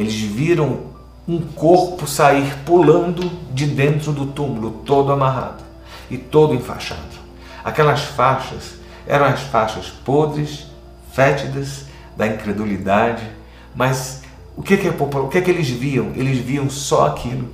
eles 0.00 0.18
viram 0.18 0.80
um 1.28 1.42
corpo 1.42 2.06
sair 2.06 2.56
pulando 2.64 3.30
de 3.52 3.66
dentro 3.66 4.12
do 4.12 4.26
túmulo, 4.26 4.82
todo 4.86 5.12
amarrado 5.12 5.62
e 6.10 6.16
todo 6.16 6.54
enfaixado. 6.54 7.20
Aquelas 7.62 8.00
faixas 8.00 8.76
eram 9.06 9.26
as 9.26 9.40
faixas 9.40 9.88
podres, 9.88 10.66
fétidas, 11.12 11.84
da 12.16 12.26
incredulidade, 12.26 13.30
mas 13.74 14.22
o 14.56 14.62
que, 14.62 14.78
que, 14.78 14.88
o 14.88 15.28
que, 15.28 15.42
que 15.42 15.50
eles 15.50 15.68
viam? 15.68 16.12
Eles 16.14 16.38
viam 16.38 16.70
só 16.70 17.08
aquilo. 17.08 17.50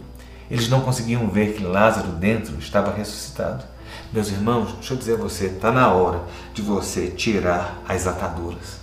Eles 0.49 0.69
não 0.69 0.83
conseguiam 0.83 1.29
ver 1.29 1.55
que 1.55 1.65
Lázaro 1.65 2.13
dentro 2.13 2.57
estava 2.61 2.93
ressuscitado. 2.93 3.65
Meus 4.13 4.29
irmãos, 4.29 4.73
deixa 4.75 4.95
eu 4.95 4.99
dizer 4.99 5.15
a 5.15 5.23
você, 5.23 5.47
está 5.47 5.73
na 5.73 5.91
hora 5.93 6.21
de 6.55 6.63
você 6.63 7.09
tirar 7.09 7.83
as 7.89 8.07
ataduras. 8.07 8.79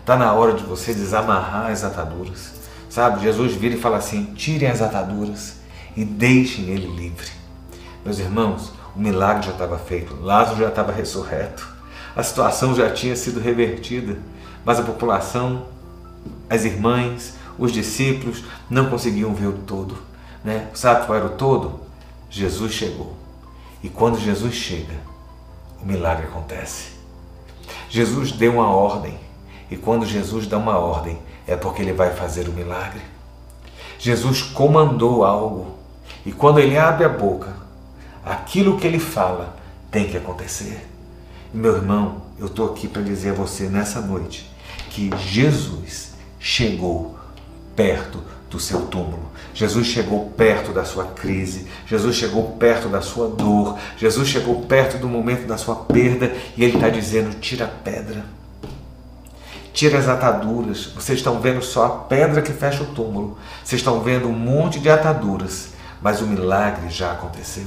Está 0.00 0.16
na 0.16 0.32
hora 0.32 0.54
de 0.54 0.64
você 0.64 0.92
desamarrar 0.92 1.70
as 1.70 1.84
ataduras. 1.84 2.55
Sabe, 2.96 3.22
Jesus 3.22 3.52
vira 3.52 3.74
e 3.74 3.80
fala 3.80 3.98
assim: 3.98 4.32
tirem 4.34 4.70
as 4.70 4.80
ataduras 4.80 5.56
e 5.96 6.04
deixem 6.04 6.70
ele 6.70 6.86
livre. 6.86 7.30
Meus 8.02 8.18
irmãos, 8.18 8.72
o 8.94 8.98
milagre 8.98 9.44
já 9.44 9.52
estava 9.52 9.78
feito, 9.78 10.16
Lázaro 10.22 10.56
já 10.56 10.68
estava 10.68 10.92
ressurreto 10.92 11.76
a 12.16 12.22
situação 12.22 12.74
já 12.74 12.90
tinha 12.90 13.14
sido 13.14 13.38
revertida, 13.38 14.18
mas 14.64 14.80
a 14.80 14.82
população, 14.82 15.66
as 16.48 16.64
irmãs, 16.64 17.34
os 17.58 17.70
discípulos 17.70 18.42
não 18.70 18.88
conseguiam 18.88 19.34
ver 19.34 19.48
o 19.48 19.52
todo. 19.52 19.98
Né? 20.42 20.66
Sabe 20.72 21.04
qual 21.04 21.18
era 21.18 21.26
o 21.26 21.36
todo? 21.36 21.78
Jesus 22.30 22.72
chegou. 22.72 23.14
E 23.82 23.90
quando 23.90 24.18
Jesus 24.18 24.54
chega, 24.54 24.94
o 25.82 25.84
milagre 25.84 26.24
acontece. 26.24 26.92
Jesus 27.90 28.32
deu 28.32 28.54
uma 28.54 28.70
ordem, 28.70 29.20
e 29.70 29.76
quando 29.76 30.06
Jesus 30.06 30.46
dá 30.46 30.56
uma 30.56 30.78
ordem, 30.78 31.18
é 31.46 31.56
porque 31.56 31.82
ele 31.82 31.92
vai 31.92 32.14
fazer 32.14 32.48
o 32.48 32.52
milagre. 32.52 33.00
Jesus 33.98 34.42
comandou 34.42 35.24
algo, 35.24 35.76
e 36.24 36.32
quando 36.32 36.58
ele 36.58 36.76
abre 36.76 37.04
a 37.04 37.08
boca, 37.08 37.54
aquilo 38.24 38.78
que 38.78 38.86
ele 38.86 38.98
fala 38.98 39.56
tem 39.90 40.08
que 40.08 40.16
acontecer. 40.16 40.86
Meu 41.54 41.76
irmão, 41.76 42.22
eu 42.38 42.46
estou 42.46 42.70
aqui 42.70 42.88
para 42.88 43.02
dizer 43.02 43.30
a 43.30 43.34
você 43.34 43.68
nessa 43.68 44.00
noite 44.00 44.50
que 44.90 45.10
Jesus 45.16 46.14
chegou 46.38 47.16
perto 47.74 48.22
do 48.50 48.58
seu 48.58 48.86
túmulo. 48.86 49.30
Jesus 49.54 49.86
chegou 49.86 50.30
perto 50.30 50.72
da 50.72 50.84
sua 50.84 51.04
crise, 51.04 51.66
Jesus 51.86 52.16
chegou 52.16 52.56
perto 52.56 52.88
da 52.88 53.00
sua 53.00 53.28
dor, 53.28 53.78
Jesus 53.96 54.28
chegou 54.28 54.62
perto 54.62 54.98
do 54.98 55.08
momento 55.08 55.46
da 55.46 55.56
sua 55.56 55.76
perda 55.76 56.34
e 56.56 56.64
Ele 56.64 56.74
está 56.74 56.88
dizendo: 56.88 57.38
tira 57.40 57.64
a 57.64 57.68
pedra, 57.68 58.24
tira 59.76 59.98
as 59.98 60.08
ataduras. 60.08 60.86
Vocês 60.86 61.18
estão 61.18 61.38
vendo 61.38 61.62
só 61.62 61.84
a 61.84 61.90
pedra 61.90 62.42
que 62.42 62.52
fecha 62.52 62.82
o 62.82 62.86
túmulo, 62.86 63.38
vocês 63.62 63.80
estão 63.80 64.00
vendo 64.00 64.26
um 64.26 64.32
monte 64.32 64.80
de 64.80 64.90
ataduras, 64.90 65.68
mas 66.02 66.20
o 66.20 66.26
milagre 66.26 66.90
já 66.90 67.12
aconteceu. 67.12 67.66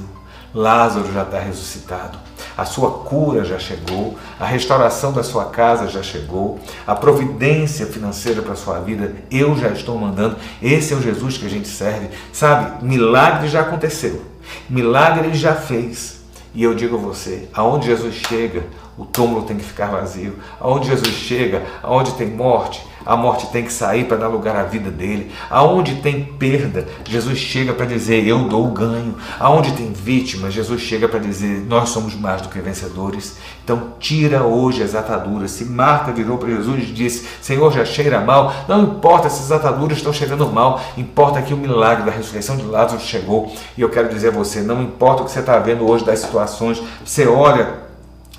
Lázaro 0.53 1.13
já 1.13 1.23
está 1.23 1.39
ressuscitado 1.39 2.17
a 2.59 2.65
sua 2.65 2.91
cura 2.91 3.45
já 3.45 3.57
chegou, 3.57 4.17
a 4.37 4.45
restauração 4.45 5.13
da 5.13 5.23
sua 5.23 5.45
casa 5.45 5.87
já 5.87 6.03
chegou, 6.03 6.59
a 6.85 6.93
providência 6.93 7.85
financeira 7.85 8.41
para 8.41 8.51
a 8.51 8.57
sua 8.57 8.79
vida 8.79 9.15
eu 9.31 9.57
já 9.57 9.69
estou 9.69 9.97
mandando. 9.97 10.35
Esse 10.61 10.93
é 10.93 10.97
o 10.97 11.01
Jesus 11.01 11.37
que 11.37 11.45
a 11.45 11.49
gente 11.49 11.69
serve. 11.69 12.09
Sabe, 12.33 12.85
milagre 12.85 13.47
já 13.47 13.61
aconteceu, 13.61 14.25
milagre 14.69 15.27
ele 15.27 15.37
já 15.37 15.55
fez. 15.55 16.18
E 16.53 16.63
eu 16.63 16.73
digo 16.73 16.95
a 16.95 16.99
você, 16.99 17.47
aonde 17.53 17.87
Jesus 17.87 18.15
chega, 18.15 18.63
o 18.97 19.05
túmulo 19.05 19.43
tem 19.43 19.57
que 19.57 19.63
ficar 19.63 19.87
vazio. 19.87 20.39
Aonde 20.59 20.87
Jesus 20.87 21.13
chega, 21.13 21.63
aonde 21.83 22.13
tem 22.13 22.27
morte, 22.27 22.85
a 23.05 23.15
morte 23.15 23.47
tem 23.47 23.63
que 23.63 23.71
sair 23.71 24.05
para 24.05 24.17
dar 24.17 24.27
lugar 24.27 24.55
à 24.55 24.63
vida 24.63 24.91
dele. 24.91 25.31
Aonde 25.49 25.95
tem 25.95 26.23
perda, 26.23 26.87
Jesus 27.05 27.37
chega 27.37 27.73
para 27.73 27.85
dizer: 27.85 28.25
Eu 28.27 28.39
dou 28.45 28.67
o 28.67 28.71
ganho. 28.71 29.15
Aonde 29.39 29.71
tem 29.73 29.91
vítima, 29.91 30.51
Jesus 30.51 30.81
chega 30.81 31.07
para 31.07 31.19
dizer: 31.19 31.65
Nós 31.67 31.89
somos 31.89 32.15
mais 32.15 32.41
do 32.41 32.49
que 32.49 32.59
vencedores. 32.59 33.37
Então, 33.63 33.93
tira 33.99 34.43
hoje 34.43 34.83
as 34.83 34.95
ataduras. 34.95 35.51
Se 35.51 35.65
Marta 35.65 36.11
virou 36.11 36.37
para 36.37 36.49
Jesus 36.49 36.83
e 36.83 36.85
disse: 36.87 37.27
Senhor, 37.41 37.71
já 37.71 37.85
cheira 37.85 38.19
mal, 38.21 38.53
não 38.67 38.83
importa 38.83 39.29
se 39.29 39.43
as 39.43 39.51
ataduras 39.51 39.97
estão 39.97 40.13
cheirando 40.13 40.47
mal, 40.47 40.81
importa 40.97 41.41
que 41.41 41.53
o 41.53 41.57
milagre 41.57 42.05
da 42.05 42.11
ressurreição 42.11 42.57
de 42.57 42.63
Lázaro 42.63 43.01
chegou. 43.01 43.53
E 43.77 43.81
eu 43.81 43.89
quero 43.89 44.09
dizer 44.09 44.29
a 44.29 44.31
você: 44.31 44.61
não 44.61 44.81
importa 44.81 45.21
o 45.21 45.25
que 45.25 45.31
você 45.31 45.39
está 45.39 45.57
vendo 45.59 45.87
hoje 45.87 46.05
das 46.05 46.19
situações, 46.19 46.81
você 47.03 47.27
olha 47.27 47.88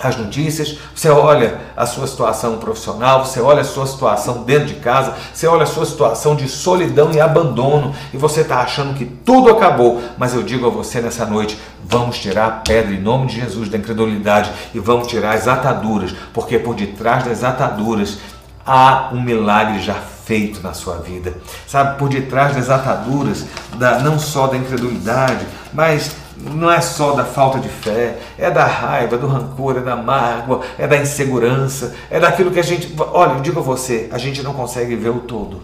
as 0.03 0.17
notícias, 0.17 0.79
você 0.95 1.11
olha 1.11 1.61
a 1.77 1.85
sua 1.85 2.07
situação 2.07 2.57
profissional, 2.57 3.25
você 3.25 3.41
olha 3.41 3.61
a 3.61 3.65
sua 3.65 3.87
situação 3.87 4.43
dentro 4.45 4.67
de 4.67 4.75
casa, 4.75 5.15
você 5.33 5.47
olha 5.47 5.65
a 5.65 5.67
sua 5.67 5.85
situação 5.85 6.35
de 6.35 6.49
solidão 6.49 7.13
e 7.13 7.21
abandono 7.21 7.95
e 8.13 8.17
você 8.17 8.41
está 8.41 8.61
achando 8.61 8.95
que 8.95 9.05
tudo 9.05 9.51
acabou. 9.51 10.03
Mas 10.17 10.35
eu 10.35 10.43
digo 10.43 10.67
a 10.67 10.71
você 10.71 11.01
nessa 11.01 11.27
noite: 11.27 11.59
vamos 11.85 12.19
tirar 12.19 12.47
a 12.47 12.51
pedra 12.51 12.95
em 12.95 13.01
nome 13.01 13.27
de 13.27 13.41
Jesus 13.41 13.69
da 13.69 13.77
incredulidade 13.77 14.51
e 14.75 14.79
vamos 14.79 15.07
tirar 15.07 15.35
as 15.35 15.47
ataduras, 15.47 16.15
porque 16.33 16.59
por 16.59 16.75
detrás 16.75 17.25
das 17.25 17.45
ataduras 17.45 18.19
há 18.65 19.11
um 19.13 19.21
milagre 19.21 19.83
já 19.83 19.95
feito 19.95 20.63
na 20.63 20.73
sua 20.73 20.97
vida. 20.97 21.35
Sabe, 21.67 21.99
por 21.99 22.09
detrás 22.09 22.55
das 22.55 22.71
ataduras, 22.71 23.45
da, 23.77 23.99
não 23.99 24.19
só 24.19 24.47
da 24.47 24.57
incredulidade, 24.57 25.45
mas 25.73 26.13
não 26.41 26.71
é 26.71 26.81
só 26.81 27.13
da 27.13 27.25
falta 27.25 27.59
de 27.59 27.69
fé, 27.69 28.19
é 28.39 28.51
da 28.51 28.65
raiva, 28.65 29.19
do 29.19 29.27
rancor, 29.27 29.77
é 29.77 29.81
da 29.81 29.97
mágoa, 29.97 30.63
é 30.79 30.87
da 30.87 30.97
insegurança, 30.97 31.95
é 32.11 32.19
daquilo 32.19 32.51
que 32.51 32.59
a 32.59 32.63
gente. 32.63 32.95
Olha, 32.99 33.33
eu 33.33 33.41
digo 33.41 33.61
a 33.61 33.63
você, 33.63 34.09
a 34.13 34.19
gente 34.19 34.43
não 34.43 34.55
consegue 34.55 34.97
ver 34.97 35.11
o 35.11 35.21
todo. 35.21 35.63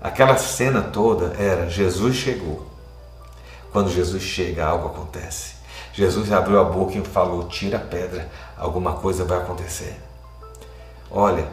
Aquela 0.00 0.36
cena 0.36 0.82
toda 0.82 1.34
era 1.38 1.68
Jesus 1.68 2.16
chegou. 2.16 2.64
Quando 3.72 3.90
Jesus 3.90 4.22
chega, 4.22 4.64
algo 4.64 4.88
acontece. 4.88 5.56
Jesus 5.92 6.32
abriu 6.32 6.60
a 6.60 6.64
boca 6.64 6.96
e 6.96 7.02
falou: 7.02 7.48
tira 7.48 7.78
a 7.78 7.80
pedra, 7.80 8.30
alguma 8.56 8.92
coisa 8.94 9.24
vai 9.24 9.38
acontecer. 9.38 10.00
Olha, 11.10 11.48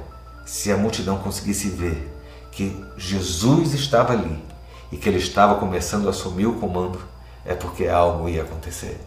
se 0.46 0.72
a 0.72 0.78
multidão 0.78 1.18
conseguisse 1.18 1.70
ver 1.70 2.12
que 2.52 2.86
Jesus 2.98 3.74
estava 3.74 4.14
ali 4.14 4.44
e 4.92 4.98
que 4.98 5.10
ele 5.10 5.18
estava 5.18 5.56
começando 5.56 6.08
a 6.08 6.12
assumir 6.12 6.46
o 6.46 6.60
comando, 6.60 7.00
é 7.46 7.54
porque 7.54 7.88
algo 7.88 8.30
ia 8.30 8.44
acontecer. 8.44 9.00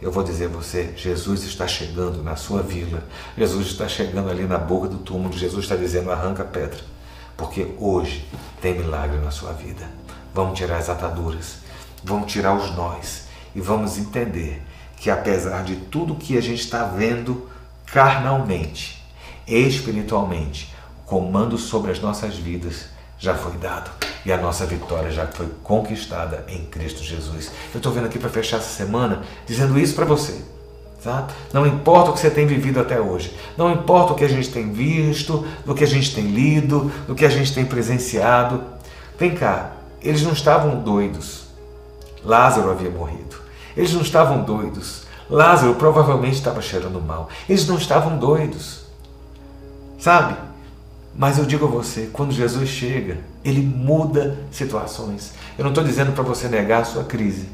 Eu 0.00 0.10
vou 0.10 0.22
dizer 0.22 0.46
a 0.46 0.48
você: 0.48 0.94
Jesus 0.96 1.44
está 1.44 1.66
chegando 1.66 2.22
na 2.22 2.36
sua 2.36 2.62
vila, 2.62 3.04
Jesus 3.36 3.68
está 3.68 3.86
chegando 3.86 4.30
ali 4.30 4.44
na 4.44 4.58
boca 4.58 4.88
do 4.88 4.98
túmulo, 4.98 5.36
Jesus 5.36 5.64
está 5.64 5.76
dizendo: 5.76 6.10
arranca 6.10 6.42
a 6.42 6.46
pedra, 6.46 6.80
porque 7.36 7.74
hoje 7.78 8.26
tem 8.60 8.74
milagre 8.74 9.18
na 9.18 9.30
sua 9.30 9.52
vida. 9.52 9.86
Vamos 10.32 10.58
tirar 10.58 10.78
as 10.78 10.88
ataduras, 10.88 11.58
vamos 12.02 12.32
tirar 12.32 12.54
os 12.54 12.74
nós 12.74 13.24
e 13.54 13.60
vamos 13.60 13.98
entender 13.98 14.62
que 14.96 15.10
apesar 15.10 15.64
de 15.64 15.76
tudo 15.76 16.14
que 16.14 16.36
a 16.36 16.40
gente 16.40 16.60
está 16.60 16.84
vendo 16.84 17.48
carnalmente, 17.86 19.02
espiritualmente, 19.46 20.72
o 21.00 21.08
comando 21.08 21.58
sobre 21.58 21.90
as 21.90 22.00
nossas 22.00 22.36
vidas 22.36 22.90
já 23.20 23.34
foi 23.34 23.52
dado 23.58 23.90
e 24.24 24.32
a 24.32 24.36
nossa 24.36 24.66
vitória 24.66 25.10
já 25.10 25.26
foi 25.26 25.48
conquistada 25.62 26.44
em 26.48 26.64
Cristo 26.64 27.02
Jesus. 27.02 27.52
Eu 27.72 27.78
estou 27.78 27.92
vendo 27.92 28.06
aqui 28.06 28.18
para 28.18 28.30
fechar 28.30 28.56
essa 28.56 28.70
semana 28.70 29.22
dizendo 29.46 29.78
isso 29.78 29.94
para 29.94 30.04
você. 30.06 30.42
Tá? 31.02 31.28
Não 31.52 31.66
importa 31.66 32.10
o 32.10 32.12
que 32.12 32.20
você 32.20 32.30
tem 32.30 32.46
vivido 32.46 32.78
até 32.78 33.00
hoje, 33.00 33.34
não 33.56 33.72
importa 33.72 34.12
o 34.12 34.16
que 34.16 34.24
a 34.24 34.28
gente 34.28 34.50
tem 34.50 34.70
visto, 34.70 35.46
do 35.64 35.74
que 35.74 35.84
a 35.84 35.86
gente 35.86 36.14
tem 36.14 36.24
lido, 36.24 36.92
do 37.06 37.14
que 37.14 37.24
a 37.24 37.30
gente 37.30 37.54
tem 37.54 37.64
presenciado. 37.64 38.62
Vem 39.18 39.34
cá, 39.34 39.72
eles 40.02 40.22
não 40.22 40.32
estavam 40.32 40.80
doidos. 40.80 41.44
Lázaro 42.22 42.70
havia 42.70 42.90
morrido. 42.90 43.36
Eles 43.74 43.94
não 43.94 44.02
estavam 44.02 44.42
doidos. 44.42 45.04
Lázaro 45.28 45.74
provavelmente 45.74 46.34
estava 46.34 46.60
cheirando 46.60 47.00
mal. 47.00 47.30
Eles 47.48 47.66
não 47.66 47.78
estavam 47.78 48.18
doidos. 48.18 48.80
Sabe? 49.98 50.49
Mas 51.14 51.38
eu 51.38 51.44
digo 51.44 51.66
a 51.66 51.68
você, 51.68 52.08
quando 52.12 52.32
Jesus 52.32 52.68
chega, 52.68 53.18
ele 53.44 53.60
muda 53.60 54.38
situações. 54.50 55.34
Eu 55.58 55.64
não 55.64 55.70
estou 55.70 55.84
dizendo 55.84 56.12
para 56.12 56.22
você 56.22 56.48
negar 56.48 56.82
a 56.82 56.84
sua 56.84 57.04
crise. 57.04 57.48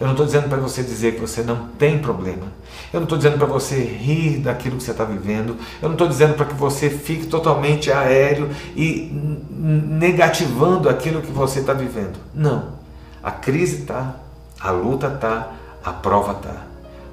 Eu 0.00 0.06
não 0.06 0.14
estou 0.14 0.26
dizendo 0.26 0.48
para 0.48 0.58
você 0.58 0.82
dizer 0.82 1.14
que 1.14 1.20
você 1.20 1.42
não 1.42 1.68
tem 1.78 1.98
problema. 1.98 2.46
Eu 2.92 3.00
não 3.00 3.04
estou 3.04 3.16
dizendo 3.16 3.38
para 3.38 3.46
você 3.46 3.76
rir 3.80 4.38
daquilo 4.38 4.76
que 4.76 4.82
você 4.82 4.90
está 4.90 5.04
vivendo. 5.04 5.56
Eu 5.80 5.88
não 5.88 5.94
estou 5.94 6.08
dizendo 6.08 6.34
para 6.34 6.46
que 6.46 6.54
você 6.54 6.90
fique 6.90 7.26
totalmente 7.26 7.92
aéreo 7.92 8.50
e 8.76 9.10
negativando 9.50 10.88
aquilo 10.88 11.22
que 11.22 11.30
você 11.30 11.60
está 11.60 11.72
vivendo. 11.72 12.18
Não. 12.34 12.74
A 13.22 13.30
crise 13.30 13.82
está, 13.82 14.16
a 14.60 14.70
luta 14.70 15.06
está, 15.06 15.52
a 15.84 15.92
prova 15.92 16.32
está. 16.32 16.66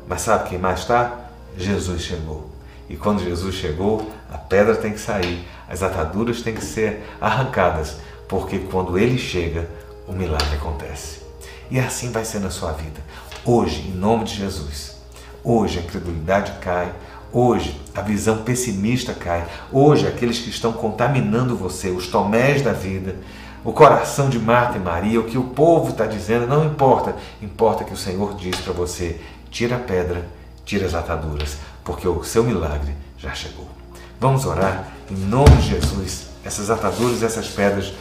Mas 0.08 0.22
sabe 0.22 0.50
quem 0.50 0.58
mais 0.58 0.80
está? 0.80 1.20
Jesus 1.58 2.02
chegou. 2.02 2.50
E 2.90 2.98
quando 2.98 3.24
Jesus 3.24 3.56
chegou, 3.56 4.12
a 4.30 4.38
pedra 4.38 4.76
tem 4.76 4.92
que 4.92 5.00
sair, 5.00 5.48
as 5.72 5.82
ataduras 5.82 6.42
têm 6.42 6.54
que 6.54 6.66
ser 6.66 7.02
arrancadas, 7.22 7.96
porque 8.28 8.60
quando 8.60 9.00
ele 9.00 9.18
chega, 9.18 9.70
o 10.06 10.12
milagre 10.12 10.56
acontece. 10.56 11.22
E 11.70 11.80
assim 11.80 12.12
vai 12.12 12.26
ser 12.26 12.40
na 12.40 12.50
sua 12.50 12.74
vida. 12.74 13.00
Hoje, 13.46 13.88
em 13.88 13.94
nome 13.94 14.26
de 14.26 14.36
Jesus, 14.36 14.98
hoje 15.42 15.80
a 15.80 15.82
incredulidade 15.82 16.52
cai, 16.60 16.94
hoje 17.32 17.80
a 17.96 18.02
visão 18.02 18.40
pessimista 18.40 19.14
cai, 19.14 19.48
hoje 19.72 20.06
aqueles 20.06 20.40
que 20.40 20.50
estão 20.50 20.74
contaminando 20.74 21.56
você, 21.56 21.90
os 21.90 22.08
tomés 22.08 22.62
da 22.62 22.74
vida, 22.74 23.16
o 23.64 23.72
coração 23.72 24.30
de 24.30 24.40
Marta 24.40 24.78
e 24.78 24.82
Maria, 24.82 25.22
o 25.22 25.26
que 25.26 25.38
o 25.38 25.46
povo 25.46 25.92
está 25.92 26.06
dizendo, 26.06 26.48
não 26.48 26.66
importa. 26.66 27.16
Importa 27.42 27.86
que 27.86 27.94
o 27.94 27.98
Senhor 27.98 28.36
diz 28.36 28.60
para 28.60 28.74
você: 28.74 29.22
tira 29.50 29.78
a 29.78 29.80
pedra, 29.80 30.28
tira 30.66 30.86
as 30.86 30.94
ataduras, 30.94 31.58
porque 31.82 32.06
o 32.06 32.24
seu 32.26 32.44
milagre 32.44 32.94
já 33.18 33.34
chegou. 33.34 33.81
Vamos 34.22 34.46
orar 34.46 34.86
em 35.10 35.16
nome 35.16 35.50
de 35.58 35.70
Jesus. 35.70 36.28
Essas 36.46 36.70
ataduras, 36.70 37.24
essas 37.24 37.48
pedras 37.48 37.92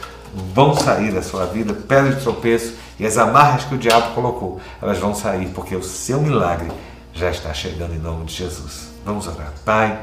vão 0.53 0.75
sair 0.75 1.11
da 1.11 1.23
sua 1.23 1.47
vida, 1.47 1.73
pedras 1.73 2.17
de 2.17 2.21
tropeço 2.21 2.75
e 2.99 3.07
as 3.07 3.17
amarras 3.17 3.65
que 3.65 3.73
o 3.73 3.77
diabo 3.79 4.13
colocou, 4.13 4.61
elas 4.79 4.99
vão 4.99 5.15
sair, 5.15 5.47
porque 5.47 5.75
o 5.75 5.81
seu 5.81 6.21
milagre 6.21 6.71
já 7.11 7.31
está 7.31 7.51
chegando 7.55 7.95
em 7.95 7.97
nome 7.97 8.25
de 8.25 8.35
Jesus. 8.35 8.89
Vamos 9.03 9.25
orar. 9.25 9.51
Pai, 9.65 9.99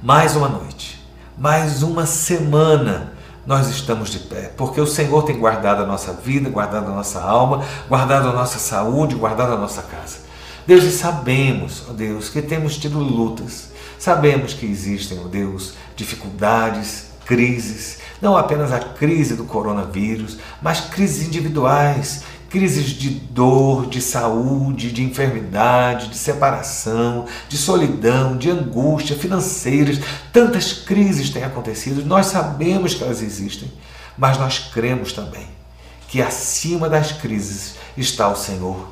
mais 0.00 0.36
uma 0.36 0.48
noite, 0.48 1.04
mais 1.36 1.82
uma 1.82 2.06
semana 2.06 3.12
nós 3.44 3.68
estamos 3.68 4.10
de 4.10 4.20
pé, 4.20 4.52
porque 4.56 4.80
o 4.80 4.86
Senhor 4.86 5.24
tem 5.24 5.36
guardado 5.40 5.82
a 5.82 5.86
nossa 5.86 6.12
vida, 6.12 6.48
guardado 6.48 6.86
a 6.86 6.94
nossa 6.94 7.20
alma, 7.20 7.64
guardado 7.88 8.28
a 8.28 8.32
nossa 8.32 8.60
saúde, 8.60 9.16
guardado 9.16 9.54
a 9.54 9.56
nossa 9.56 9.82
casa. 9.82 10.18
Deus, 10.64 10.84
e 10.84 10.92
sabemos, 10.92 11.82
ó 11.90 11.92
Deus, 11.92 12.28
que 12.28 12.40
temos 12.40 12.76
tido 12.76 13.00
lutas, 13.00 13.69
sabemos 14.00 14.54
que 14.54 14.64
existem, 14.64 15.20
ó 15.22 15.28
Deus, 15.28 15.74
dificuldades, 15.94 17.10
crises, 17.26 17.98
não 18.20 18.36
apenas 18.36 18.72
a 18.72 18.80
crise 18.80 19.36
do 19.36 19.44
coronavírus, 19.44 20.38
mas 20.60 20.80
crises 20.80 21.28
individuais, 21.28 22.22
crises 22.48 22.86
de 22.86 23.10
dor, 23.10 23.86
de 23.86 24.00
saúde, 24.00 24.90
de 24.90 25.04
enfermidade, 25.04 26.08
de 26.08 26.16
separação, 26.16 27.26
de 27.48 27.56
solidão, 27.56 28.36
de 28.36 28.50
angústia, 28.50 29.14
financeiras. 29.14 30.00
Tantas 30.32 30.72
crises 30.72 31.30
têm 31.30 31.44
acontecido, 31.44 32.04
nós 32.04 32.26
sabemos 32.26 32.94
que 32.94 33.04
elas 33.04 33.22
existem, 33.22 33.70
mas 34.16 34.38
nós 34.38 34.58
cremos 34.58 35.12
também 35.12 35.46
que 36.08 36.20
acima 36.20 36.88
das 36.88 37.12
crises 37.12 37.76
está 37.96 38.28
o 38.28 38.34
Senhor 38.34 38.88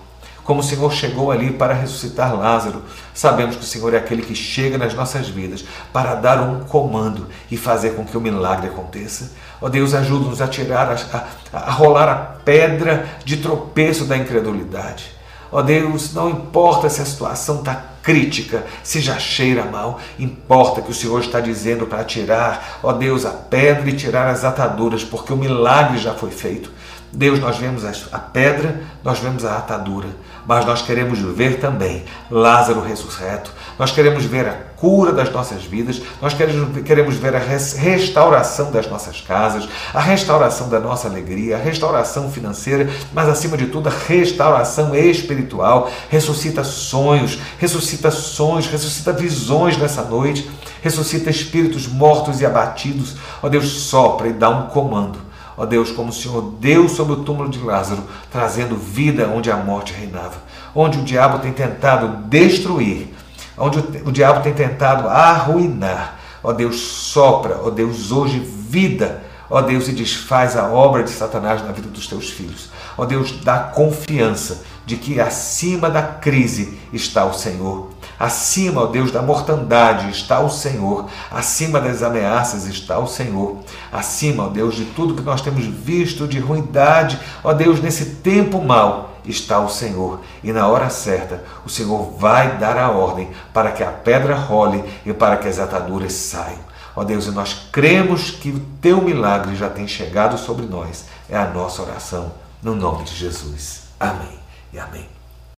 como 0.48 0.60
o 0.60 0.64
Senhor 0.64 0.90
chegou 0.90 1.30
ali 1.30 1.50
para 1.50 1.74
ressuscitar 1.74 2.34
Lázaro, 2.34 2.82
sabemos 3.12 3.54
que 3.54 3.60
o 3.60 3.66
Senhor 3.66 3.92
é 3.92 3.98
aquele 3.98 4.22
que 4.22 4.34
chega 4.34 4.78
nas 4.78 4.94
nossas 4.94 5.28
vidas 5.28 5.62
para 5.92 6.14
dar 6.14 6.40
um 6.40 6.60
comando 6.60 7.26
e 7.50 7.56
fazer 7.58 7.90
com 7.90 8.02
que 8.02 8.16
o 8.16 8.20
milagre 8.20 8.68
aconteça. 8.68 9.32
Ó 9.60 9.66
oh 9.66 9.68
Deus, 9.68 9.92
ajuda-nos 9.92 10.40
a 10.40 10.48
tirar, 10.48 10.90
a, 10.90 11.26
a, 11.52 11.58
a 11.68 11.70
rolar 11.70 12.08
a 12.08 12.14
pedra 12.14 13.06
de 13.26 13.36
tropeço 13.36 14.06
da 14.06 14.16
incredulidade. 14.16 15.12
Ó 15.52 15.58
oh 15.58 15.62
Deus, 15.62 16.14
não 16.14 16.30
importa 16.30 16.88
se 16.88 17.02
a 17.02 17.04
situação 17.04 17.58
está 17.58 17.84
crítica, 18.02 18.64
se 18.82 19.02
já 19.02 19.18
cheira 19.18 19.66
mal, 19.66 20.00
importa 20.18 20.80
que 20.80 20.90
o 20.90 20.94
Senhor 20.94 21.20
está 21.20 21.40
dizendo 21.40 21.86
para 21.86 22.04
tirar, 22.04 22.80
ó 22.82 22.88
oh 22.88 22.92
Deus, 22.94 23.26
a 23.26 23.32
pedra 23.32 23.90
e 23.90 23.92
tirar 23.92 24.26
as 24.30 24.44
ataduras, 24.44 25.04
porque 25.04 25.30
o 25.30 25.36
milagre 25.36 25.98
já 25.98 26.14
foi 26.14 26.30
feito. 26.30 26.72
Deus, 27.12 27.40
nós 27.40 27.56
vemos 27.56 27.84
a 28.12 28.18
pedra, 28.18 28.82
nós 29.02 29.18
vemos 29.18 29.44
a 29.44 29.56
atadura, 29.56 30.08
mas 30.48 30.64
nós 30.64 30.80
queremos 30.80 31.18
ver 31.18 31.60
também 31.60 32.04
Lázaro 32.30 32.80
ressurreto, 32.80 33.52
nós 33.78 33.92
queremos 33.92 34.24
ver 34.24 34.48
a 34.48 34.54
cura 34.76 35.12
das 35.12 35.30
nossas 35.30 35.62
vidas, 35.64 36.00
nós 36.22 36.32
queremos 36.32 37.16
ver 37.16 37.36
a 37.36 37.38
restauração 37.38 38.72
das 38.72 38.88
nossas 38.88 39.20
casas, 39.20 39.68
a 39.92 40.00
restauração 40.00 40.70
da 40.70 40.80
nossa 40.80 41.06
alegria, 41.06 41.56
a 41.56 41.60
restauração 41.60 42.30
financeira, 42.30 42.88
mas 43.12 43.28
acima 43.28 43.58
de 43.58 43.66
tudo 43.66 43.90
a 43.90 43.92
restauração 43.92 44.94
espiritual. 44.94 45.90
Ressuscita 46.08 46.64
sonhos, 46.64 47.38
ressuscita 47.58 48.10
sonhos, 48.10 48.68
ressuscita 48.68 49.12
visões 49.12 49.76
nessa 49.76 50.02
noite, 50.02 50.50
ressuscita 50.80 51.28
espíritos 51.28 51.86
mortos 51.86 52.40
e 52.40 52.46
abatidos. 52.46 53.16
Ó 53.42 53.50
Deus, 53.50 53.68
sopra 53.68 54.28
e 54.28 54.32
dá 54.32 54.48
um 54.48 54.68
comando 54.68 55.27
ó 55.58 55.66
Deus, 55.66 55.90
como 55.90 56.10
o 56.10 56.12
Senhor 56.12 56.40
deu 56.60 56.88
sobre 56.88 57.14
o 57.14 57.24
túmulo 57.24 57.48
de 57.48 57.58
Lázaro, 57.58 58.04
trazendo 58.30 58.76
vida 58.76 59.26
onde 59.26 59.50
a 59.50 59.56
morte 59.56 59.92
reinava, 59.92 60.36
onde 60.72 61.00
o 61.00 61.02
diabo 61.02 61.40
tem 61.40 61.52
tentado 61.52 62.28
destruir, 62.28 63.12
onde 63.56 63.80
o, 63.80 64.08
o 64.08 64.12
diabo 64.12 64.40
tem 64.40 64.54
tentado 64.54 65.08
arruinar. 65.08 66.16
Ó 66.44 66.52
Deus, 66.52 66.78
sopra, 66.80 67.58
ó 67.60 67.70
Deus, 67.70 68.12
hoje 68.12 68.38
vida, 68.38 69.24
ó 69.50 69.60
Deus, 69.60 69.88
e 69.88 69.92
desfaz 69.92 70.56
a 70.56 70.68
obra 70.68 71.02
de 71.02 71.10
Satanás 71.10 71.60
na 71.64 71.72
vida 71.72 71.88
dos 71.88 72.06
teus 72.06 72.30
filhos. 72.30 72.70
Ó 72.96 73.04
Deus, 73.04 73.32
dá 73.42 73.58
confiança 73.58 74.62
de 74.86 74.96
que 74.96 75.20
acima 75.20 75.90
da 75.90 76.02
crise 76.02 76.78
está 76.92 77.24
o 77.24 77.34
Senhor 77.34 77.97
Acima, 78.18 78.82
ó 78.82 78.86
Deus, 78.86 79.12
da 79.12 79.22
mortandade 79.22 80.10
está 80.10 80.40
o 80.40 80.50
Senhor. 80.50 81.06
Acima 81.30 81.80
das 81.80 82.02
ameaças 82.02 82.66
está 82.66 82.98
o 82.98 83.06
Senhor. 83.06 83.58
Acima, 83.92 84.46
ó 84.46 84.48
Deus, 84.48 84.74
de 84.74 84.86
tudo 84.86 85.14
que 85.14 85.22
nós 85.22 85.40
temos 85.40 85.64
visto 85.64 86.26
de 86.26 86.40
ruindade, 86.40 87.18
ó 87.44 87.52
Deus, 87.52 87.80
nesse 87.80 88.16
tempo 88.16 88.60
mau 88.60 89.10
está 89.24 89.60
o 89.60 89.68
Senhor. 89.68 90.20
E 90.42 90.52
na 90.52 90.66
hora 90.66 90.90
certa, 90.90 91.44
o 91.64 91.68
Senhor 91.68 92.12
vai 92.18 92.56
dar 92.56 92.76
a 92.76 92.90
ordem 92.90 93.30
para 93.52 93.70
que 93.72 93.82
a 93.82 93.90
pedra 93.90 94.34
role 94.34 94.82
e 95.04 95.12
para 95.12 95.36
que 95.36 95.46
as 95.46 95.58
ataduras 95.58 96.12
saiam. 96.12 96.68
Ó 96.96 97.04
Deus, 97.04 97.26
e 97.26 97.30
nós 97.30 97.68
cremos 97.70 98.30
que 98.30 98.50
o 98.50 98.60
teu 98.80 99.00
milagre 99.00 99.54
já 99.54 99.68
tem 99.68 99.86
chegado 99.86 100.36
sobre 100.36 100.66
nós. 100.66 101.04
É 101.28 101.36
a 101.36 101.46
nossa 101.46 101.82
oração, 101.82 102.32
no 102.60 102.74
nome 102.74 103.04
de 103.04 103.14
Jesus. 103.14 103.82
Amém 104.00 104.38
e 104.72 104.78
amém. 104.78 105.17